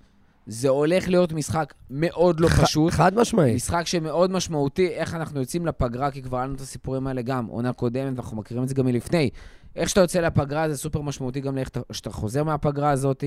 [0.50, 2.92] זה הולך להיות משחק מאוד לא ח- פשוט.
[2.92, 3.54] חד משמעית.
[3.54, 7.46] משחק שמאוד משמעותי, איך אנחנו יוצאים לפגרה, כי כבר היה לנו את הסיפורים האלה גם,
[7.46, 9.30] עונה קודמת, ואנחנו מכירים את זה גם מלפני.
[9.76, 13.24] איך שאתה יוצא לפגרה זה סופר משמעותי גם לאיך אתה- שאתה חוזר מהפגרה הזאת,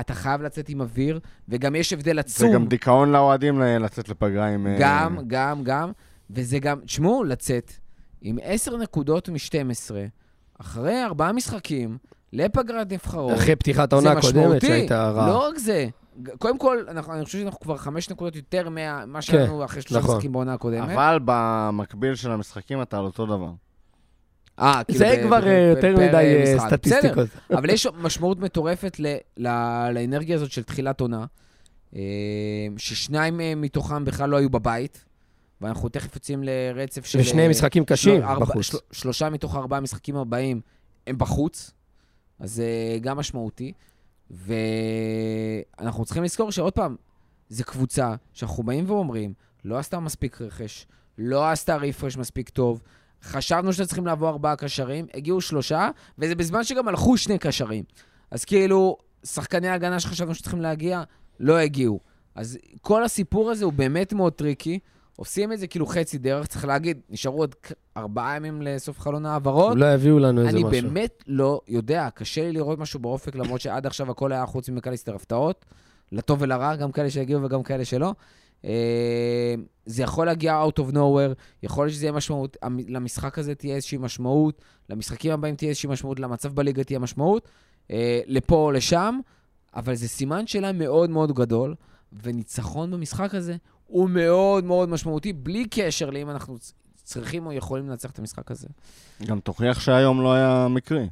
[0.00, 2.52] אתה חייב לצאת עם אוויר, וגם יש הבדל זה עצום.
[2.52, 4.66] גם דיכאון לאוהדים ל- לצאת לפגרה עם...
[4.66, 5.90] אה, גם, גם, גם,
[6.30, 7.72] וזה גם, תשמעו, לצאת
[8.22, 9.90] עם 10 נקודות מ-12,
[10.60, 11.98] אחרי ארבעה משחקים,
[12.32, 14.60] לפגרת נבחרות, אחרי פתיחת העונה זה הקודמת.
[14.60, 15.28] שהייתה רעה.
[15.28, 15.86] לא רק זה,
[16.38, 19.98] קודם כל, אנחנו, אני חושב שאנחנו כבר חמש נקודות יותר ממה שהיה לנו אחרי שלושה
[19.98, 20.14] נכון.
[20.14, 20.90] משחקים בעונה הקודמת.
[20.90, 23.50] אבל במקביל של המשחקים אתה על אותו דבר.
[24.58, 26.68] אה, כאילו זה ב- כבר ב- אה, יותר מדי אה, משחק.
[26.68, 27.28] סטטיסטיקות.
[27.28, 29.06] בסדר, אבל יש משמעות מטורפת ל,
[29.36, 29.48] ל,
[29.92, 31.24] לאנרגיה הזאת של תחילת עונה,
[31.96, 32.00] אה,
[32.76, 35.04] ששניים אה, מתוכם בכלל לא היו בבית,
[35.60, 37.18] ואנחנו תכף יוצאים לרצף של...
[37.20, 38.64] ושני אה, משחקים קשים בחוץ.
[38.66, 40.60] של- שלושה מתוך ארבעה המשחקים הבאים
[41.06, 41.70] הם בחוץ,
[42.40, 42.66] אז זה
[43.00, 43.72] גם משמעותי.
[44.30, 46.96] ואנחנו צריכים לזכור שעוד פעם,
[47.48, 49.32] זו קבוצה שאנחנו באים ואומרים,
[49.64, 50.86] לא עשתה מספיק רכש,
[51.18, 52.82] לא עשתה רפרש מספיק טוב,
[53.22, 57.84] חשבנו שצריכים לעבור ארבעה קשרים, הגיעו שלושה, וזה בזמן שגם הלכו שני קשרים.
[58.30, 61.02] אז כאילו, שחקני ההגנה שחשבנו שצריכים להגיע,
[61.40, 62.00] לא הגיעו.
[62.34, 64.78] אז כל הסיפור הזה הוא באמת מאוד tricky.
[65.18, 67.54] עושים את זה כאילו חצי דרך, צריך להגיד, נשארו עוד
[67.96, 69.72] ארבעה ימים לסוף חלון ההעברות.
[69.72, 70.82] אולי יביאו לנו איזה אני משהו.
[70.82, 75.14] באמת לא יודע, קשה לי לראות משהו באופק, למרות שעד עכשיו הכל היה חוץ ממקליסטר
[75.14, 75.64] הפתעות,
[76.12, 78.14] לטוב ולרע, גם כאלה שהגיעו וגם כאלה שלא.
[78.64, 79.54] אה,
[79.86, 82.56] זה יכול להגיע out of nowhere, יכול להיות שזה יהיה משמעות,
[82.88, 87.48] למשחק הזה תהיה איזושהי משמעות, למשחקים הבאים תהיה איזושהי משמעות, למצב בליגה תהיה משמעות,
[87.90, 89.18] אה, לפה או לשם,
[89.76, 91.74] אבל זה סימן שאלה מאוד מאוד גדול,
[92.22, 93.56] וניצחון במשחק הזה
[93.88, 96.56] הוא מאוד מאוד משמעותי, בלי קשר לאם אנחנו
[97.02, 98.68] צריכים או יכולים לנצח את המשחק הזה.
[99.26, 101.08] גם תוכיח שהיום לא היה מקרי.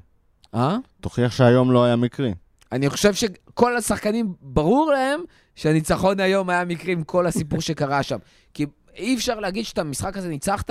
[0.55, 0.77] אה?
[1.01, 2.35] תוכיח שהיום לא היה מקרי.
[2.72, 5.20] אני חושב שכל השחקנים, ברור להם
[5.55, 8.18] שהניצחון היום היה מקרי עם כל הסיפור שקרה שם.
[8.55, 8.66] כי
[8.97, 10.70] אי אפשר להגיד שאת המשחק הזה ניצחת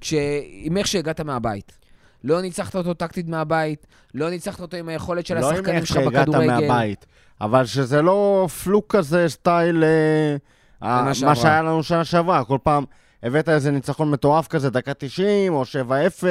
[0.00, 0.14] כש...
[0.52, 1.78] עם איך שהגעת מהבית.
[2.24, 5.86] לא ניצחת אותו טקטית מהבית, לא ניצחת אותו עם היכולת של לא עם השחקנים איך
[5.86, 6.60] שלך שהגעת בכדורגל.
[6.60, 7.06] מהבית,
[7.40, 10.36] אבל שזה לא פלוק כזה, סטייל אה,
[10.82, 11.34] מה שעברה.
[11.36, 12.44] שהיה לנו שנה שעברה.
[12.44, 12.84] כל פעם
[13.22, 16.24] הבאת איזה ניצחון מטורף כזה, דקה 90, או 7-0,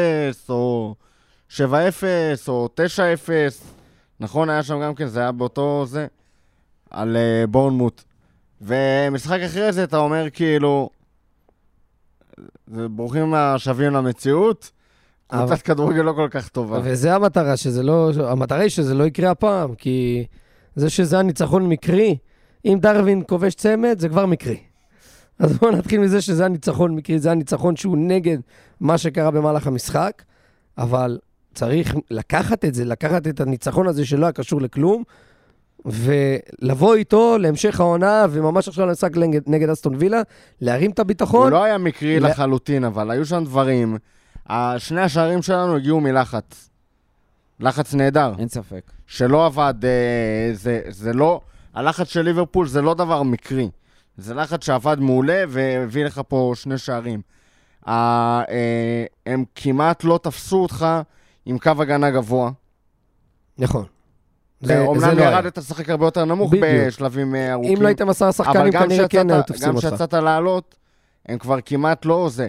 [0.49, 0.95] או
[1.49, 1.61] 7-0,
[2.47, 3.29] או 9-0.
[4.19, 6.07] נכון, היה שם גם כן, זה היה באותו זה,
[6.89, 8.03] על אה, בורנמוט.
[8.61, 10.89] ומשחק אחרי זה אתה אומר כאילו,
[12.67, 14.71] ברוכים השבים למציאות,
[15.31, 16.79] אבל- קבוצת כדורגל לא כל כך טובה.
[16.83, 18.11] וזה המטרה, שזה לא...
[18.27, 20.25] המטרה היא שזה לא יקרה הפעם, כי
[20.75, 22.17] זה שזה הניצחון מקרי,
[22.65, 24.57] אם דרווין כובש צמד, זה כבר מקרי.
[25.39, 28.37] אז בואו נתחיל מזה שזה הניצחון מקרי, זה הניצחון שהוא נגד
[28.79, 30.23] מה שקרה במהלך המשחק,
[30.77, 31.19] אבל
[31.53, 35.03] צריך לקחת את זה, לקחת את הניצחון הזה שלא היה קשור לכלום,
[35.85, 40.21] ולבוא איתו להמשך העונה, וממש עכשיו למשחק נגד, נגד אסטון וילה,
[40.61, 41.43] להרים את הביטחון.
[41.43, 43.97] הוא לא היה מקרי ל- לחלוטין, אבל היו שם דברים.
[44.77, 46.69] שני השערים שלנו הגיעו מלחץ.
[47.59, 48.33] לחץ נהדר.
[48.39, 48.91] אין ספק.
[49.07, 51.41] שלא עבד, אה, זה, זה לא,
[51.73, 53.69] הלחץ של ליברפול זה לא דבר מקרי.
[54.17, 57.21] זה לחץ שעבד מעולה והביא לך פה שני שערים.
[57.87, 58.43] אה,
[59.25, 60.85] הם כמעט לא תפסו אותך
[61.45, 62.51] עם קו הגנה גבוה.
[63.57, 63.85] נכון.
[64.61, 65.21] זה, אומנם זה לא.
[65.21, 66.65] ירדת לשחק הרבה יותר נמוך בדיוק.
[66.87, 67.77] בשלבים אה, ארוכים.
[67.77, 69.87] אם לא היית עשרה אבל שחקנים, גם כנראה כן היו תופסים גם אותך.
[69.87, 70.75] כשיצאת לעלות,
[71.25, 72.47] הם כבר כמעט לא זה.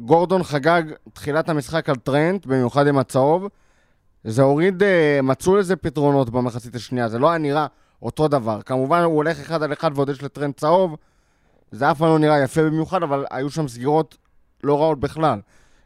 [0.00, 0.82] גורדון חגג
[1.12, 3.48] תחילת המשחק על טרנט, במיוחד עם הצהוב.
[4.24, 7.66] זה הוריד, אה, מצאו לזה פתרונות במחצית השנייה, זה לא היה נראה
[8.02, 8.62] אותו דבר.
[8.62, 10.96] כמובן, הוא הולך אחד על אחד ועוד יש לטרנט צהוב,
[11.70, 14.16] זה אף פעם לא נראה יפה במיוחד, אבל היו שם סגירות
[14.64, 15.40] לא רעות בכלל.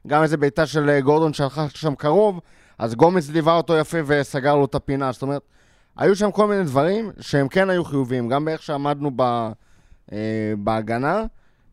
[0.06, 2.40] גם איזה בעיטה של אה, גורדון שהלכה שם קרוב,
[2.78, 5.12] אז גומץ ליווה אותו יפה וסגר לו את הפינה.
[5.12, 5.42] זאת אומרת,
[5.96, 9.22] היו שם כל מיני דברים שהם כן היו חיוביים, גם באיך שעמדנו ב,
[10.12, 11.24] אה, בהגנה,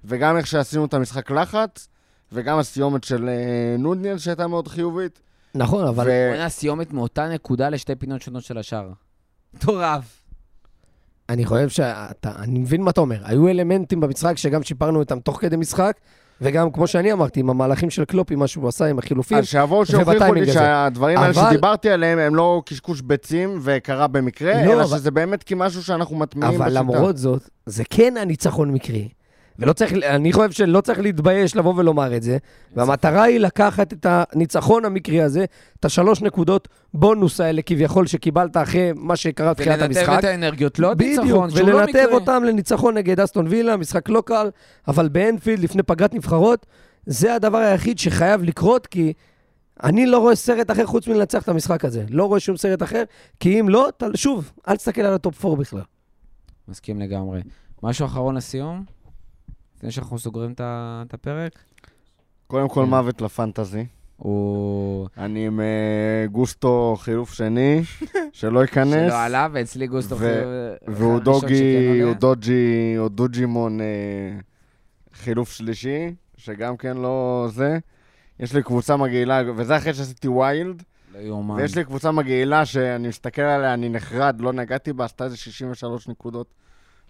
[0.05, 1.87] וגם איך שעשינו את המשחק לחץ,
[2.31, 5.19] וגם הסיומת של אה, נודניאל שהייתה מאוד חיובית.
[5.55, 6.07] נכון, אבל...
[6.07, 8.91] ו- בוא'נה, סיומת מאותה נקודה לשתי פינות שונות של השער.
[9.53, 10.20] מטורף.
[11.31, 13.17] אני חושב שאתה, אני מבין מה אתה אומר.
[13.23, 15.93] היו אלמנטים במשחק שגם שיפרנו אותם תוך כדי משחק,
[16.41, 19.37] וגם כמו שאני אמרתי, עם המהלכים של קלופ, עם מה שהוא עשה עם החילופים.
[19.37, 20.53] אז שיבואו ובטיימינג לי.
[20.53, 25.11] שהדברים האלה אבל- שדיברתי עליהם הם לא קשקוש ביצים וקרה במקרה, לא, אלא אבל- שזה
[25.11, 26.79] באמת כמשהו שאנחנו מטמיעים בשיטה.
[26.79, 29.07] אבל למרות זאת, זה כן הניצחון מקרי.
[29.61, 32.37] ולא צריך, אני חושב שלא צריך להתבייש לבוא ולומר את זה.
[32.75, 35.45] והמטרה היא לקחת את הניצחון המקרי הזה,
[35.79, 40.19] את השלוש נקודות בונוס האלה כביכול שקיבלת אחרי מה שקרה בתחילת ולנתב המשחק.
[40.19, 42.13] את האנרגיות, לא עוד בדיוק, ניצחון, שהוא לא ולנתב מקרי.
[42.13, 44.49] אותם לניצחון נגד אסטון וילה, משחק לא קל,
[44.87, 46.65] אבל באנפילד, לפני פגרת נבחרות,
[47.05, 49.13] זה הדבר היחיד שחייב לקרות, כי
[49.83, 52.03] אני לא רואה סרט אחר חוץ מלנצח את המשחק הזה.
[52.09, 53.03] לא רואה שום סרט אחר,
[53.39, 55.81] כי אם לא, שוב, אל תסתכל על ה top 4 בכלל.
[56.67, 57.41] מסכים לגמרי.
[57.83, 58.83] משהו אחרון לסיום?
[59.81, 61.51] לפני שאנחנו סוגרים את הפרק?
[62.47, 63.85] קודם כל מוות לפנטזי.
[64.17, 65.07] הוא...
[65.17, 67.81] אני עם אה, גוסטו חילוף שני,
[68.33, 68.93] שלא ייכנס.
[69.11, 70.15] שלא עלה, ואצלי גוסטו...
[70.19, 70.19] ו-
[70.85, 72.13] חיוב- והוא דוגי, הוא.
[72.13, 73.85] דוג'י, או דוג'ימון אה,
[75.13, 77.77] חילוף שלישי, שגם כן לא זה.
[78.39, 81.55] יש לי קבוצה מגעילה, וזה אחרי שעשיתי ויילד, לא יאומן.
[81.55, 86.07] ויש לי קבוצה מגעילה שאני מסתכל עליה, אני נחרד, לא נגעתי בה, עשתה איזה 63
[86.07, 86.47] נקודות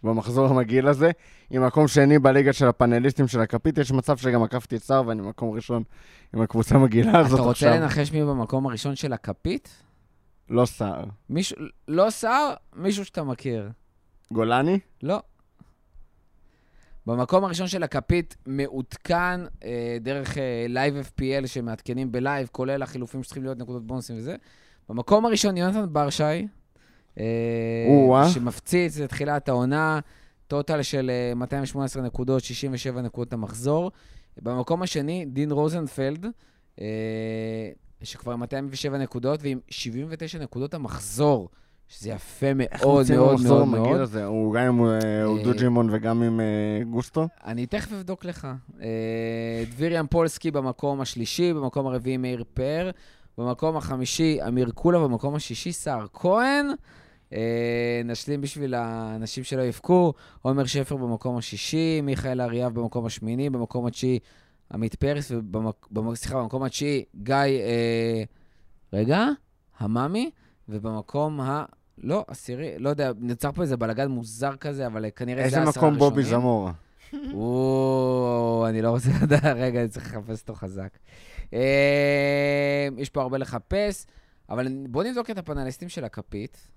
[0.03, 1.11] במחזור המגעיל הזה.
[1.49, 5.21] עם מקום שני בליגה של הפאנליסטים של הכפית, יש מצב שגם עקפתי את סער ואני
[5.21, 5.83] מקום ראשון
[6.33, 7.69] עם הקבוצה המגעילה הזאת אתה עכשיו.
[7.69, 9.83] רוצה לנחש מי במקום הראשון של הכפית?
[10.49, 11.03] לא סער.
[11.29, 11.57] מישהו...
[11.87, 13.69] לא סער, מישהו שאתה מכיר.
[14.31, 14.79] גולני?
[15.03, 15.21] לא.
[17.07, 23.43] במקום הראשון של הכפית מעודכן אה, דרך אה, Live FPL שמעדכנים בלייב, כולל החילופים שצריכים
[23.43, 24.35] להיות נקודות בונוסים וזה.
[24.89, 26.41] במקום הראשון יונתן אה, או-אה.
[28.33, 29.99] שמפציץ לתחילת העונה,
[30.47, 33.91] טוטל של אה, 218 נקודות, 67 נקודות המחזור.
[34.41, 36.25] במקום השני, דין רוזנפלד,
[36.81, 36.85] אה,
[38.03, 41.49] שכבר עם 207 נקודות ועם 79 נקודות המחזור,
[41.87, 43.99] שזה יפה מאוד מאוד מאוד מאוד.
[43.99, 44.25] הזה?
[44.25, 44.93] הוא גם עם אה,
[45.37, 47.27] אה, דוג'ימון וגם עם אה, גוסטו?
[47.45, 48.47] אני תכף אבדוק לך.
[48.81, 52.89] אה, דביריאן פולסקי במקום השלישי, במקום הרביעי מאיר פאר,
[53.37, 56.67] במקום החמישי אמיר קולה, במקום השישי סער כהן.
[57.33, 63.85] אה, נשלים בשביל האנשים שלא יבכו, עומר שפר במקום השישי, מיכאל אריאב במקום השמיני, במקום
[63.85, 64.19] התשיעי
[64.73, 65.31] עמית פרס,
[66.11, 68.23] וסליחה, במקום התשיעי גיא, אה,
[68.93, 69.25] רגע,
[69.79, 70.31] המאמי,
[70.69, 71.65] ובמקום ה...
[71.97, 75.89] לא, עשירי, לא יודע, נוצר פה איזה בלאגן מוזר כזה, אבל כנראה זה איזה העשרה
[75.89, 76.23] מקום בובי.
[76.23, 76.71] זמורה?
[77.33, 80.97] או, אני לא רוצה לדעת, רגע, אני צריך לחפש אותו חזק.
[81.53, 84.05] אה, יש פה הרבה לחפש,
[84.49, 86.71] אבל בואו נבדוק את הפנליסטים של הכפית, אה,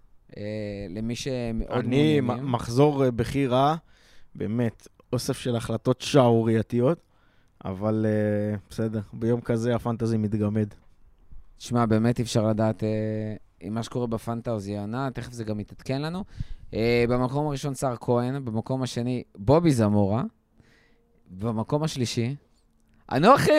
[0.90, 2.26] למי שמאוד אני מעוניינים.
[2.26, 3.74] מ- מחזור אה, בכי רע,
[4.34, 6.98] באמת, אוסף של החלטות שערורייתיות,
[7.64, 10.68] אבל אה, בסדר, ביום כזה הפנטזי מתגמד.
[11.58, 12.88] תשמע, באמת אי אפשר לדעת אה,
[13.62, 14.06] אם מה שקורה
[14.58, 16.24] זה עונה, תכף זה גם יתעדכן לנו.
[16.74, 20.22] אה, במקום הראשון סער כהן, במקום השני בובי זמורה,
[21.30, 22.36] במקום השלישי,
[23.12, 23.52] אנוכי,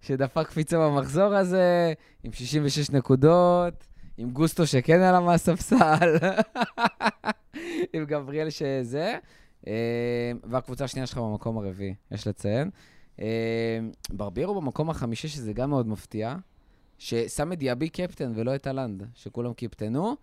[0.00, 1.92] שדפק קפיצה במחזור הזה,
[2.24, 3.86] עם 66 נקודות,
[4.18, 6.16] עם גוסטו שכן עלה מהספסל.
[7.92, 9.18] עם גבריאל שזה.
[9.66, 12.70] אה, והקבוצה השנייה שלך במקום הרביעי, יש לציין.
[13.20, 13.78] אה,
[14.10, 16.36] ברבירו במקום החמישי, שזה גם מאוד מפתיע,
[16.98, 20.16] ששם את דיאבי קפטן ולא את הלנד, שכולם קיפטנו,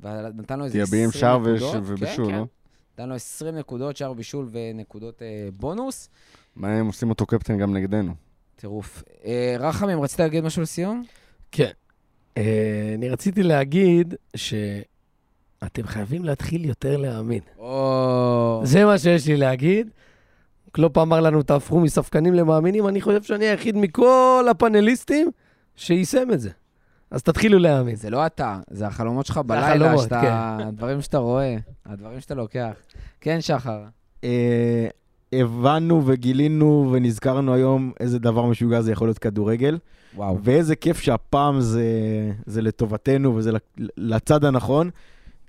[0.00, 1.72] ונתן לו איזה 20 דיאבי עם שער נקודות.
[1.72, 2.34] כן, ובישול, כן.
[2.34, 2.46] לא?
[2.94, 6.08] נתן לו 20 נקודות, שער בישול ונקודות אה, בונוס.
[6.56, 8.14] מה הם עושים אותו קפטן גם נגדנו?
[8.56, 9.02] טירוף.
[9.24, 11.04] אה, רחמים, רצית להגיד משהו לסיום?
[11.52, 11.70] כן.
[12.38, 17.40] אה, אני רציתי להגיד שאתם חייבים להתחיל יותר להאמין.
[18.64, 19.90] זה מה שיש לי להגיד.
[20.72, 25.30] קלופ אמר לנו, תהפכו מספקנים למאמינים, אני חושב שאני היחיד מכל הפאנליסטים
[25.76, 26.50] שיישם את זה.
[27.10, 27.96] אז תתחילו להאמין.
[27.96, 30.20] זה לא אתה, זה החלומות שלך בלילה, החלומות, שאתה...
[30.20, 30.66] כן.
[30.66, 31.56] הדברים שאתה רואה,
[31.86, 32.72] הדברים שאתה לוקח.
[33.20, 33.84] כן, שחר.
[35.40, 39.78] הבנו וגילינו ונזכרנו היום איזה דבר משוגע זה יכול להיות כדורגל,
[40.16, 40.38] וואו.
[40.42, 41.84] ואיזה כיף שהפעם זה,
[42.46, 43.50] זה לטובתנו וזה
[43.96, 44.90] לצד הנכון,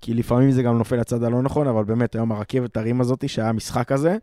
[0.02, 3.52] כי לפעמים זה גם נופל לצד הלא נכון, אבל באמת, היום הרכבת הרים הזאת, שהיה
[3.52, 4.18] משחק הזה,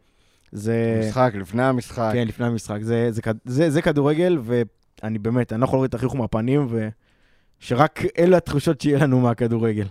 [0.52, 1.02] זה...
[1.08, 2.10] משחק, לפני המשחק.
[2.12, 2.78] כן, לפני המשחק.
[2.82, 6.66] זה, זה, זה, זה כדורגל, ואני באמת, אני לא יכול לראות את החיוך מהפנים,
[7.60, 9.86] ושרק אלה התחושות שיהיה לנו מהכדורגל.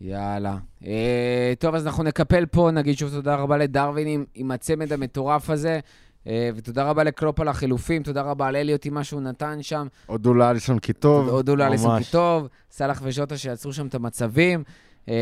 [0.00, 0.56] יאללה.
[0.86, 5.50] אה, טוב, אז אנחנו נקפל פה, נגיד שוב תודה רבה לדרווין עם, עם הצמד המטורף
[5.50, 5.80] הזה,
[6.26, 9.86] אה, ותודה רבה לקלופ על החילופים, תודה רבה על אליוט עם מה שהוא נתן שם.
[10.06, 11.28] הודו לאליסון כי טוב.
[11.28, 12.02] הודו לאליסון.
[12.02, 14.64] כי טוב, סאלח וז'וטה שיצרו שם את המצבים.
[15.08, 15.14] אה,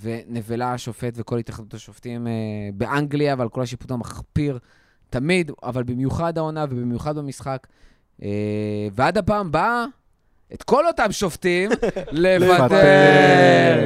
[0.00, 2.32] ונבלה השופט וכל התאחדות השופטים אה,
[2.74, 4.58] באנגליה, ועל כל השיפוט המחפיר
[5.10, 7.66] תמיד, אבל במיוחד העונה ובמיוחד במשחק.
[8.22, 9.84] אה, ועד הפעם הבאה,
[10.54, 11.70] את כל אותם שופטים
[12.12, 13.84] לבטל.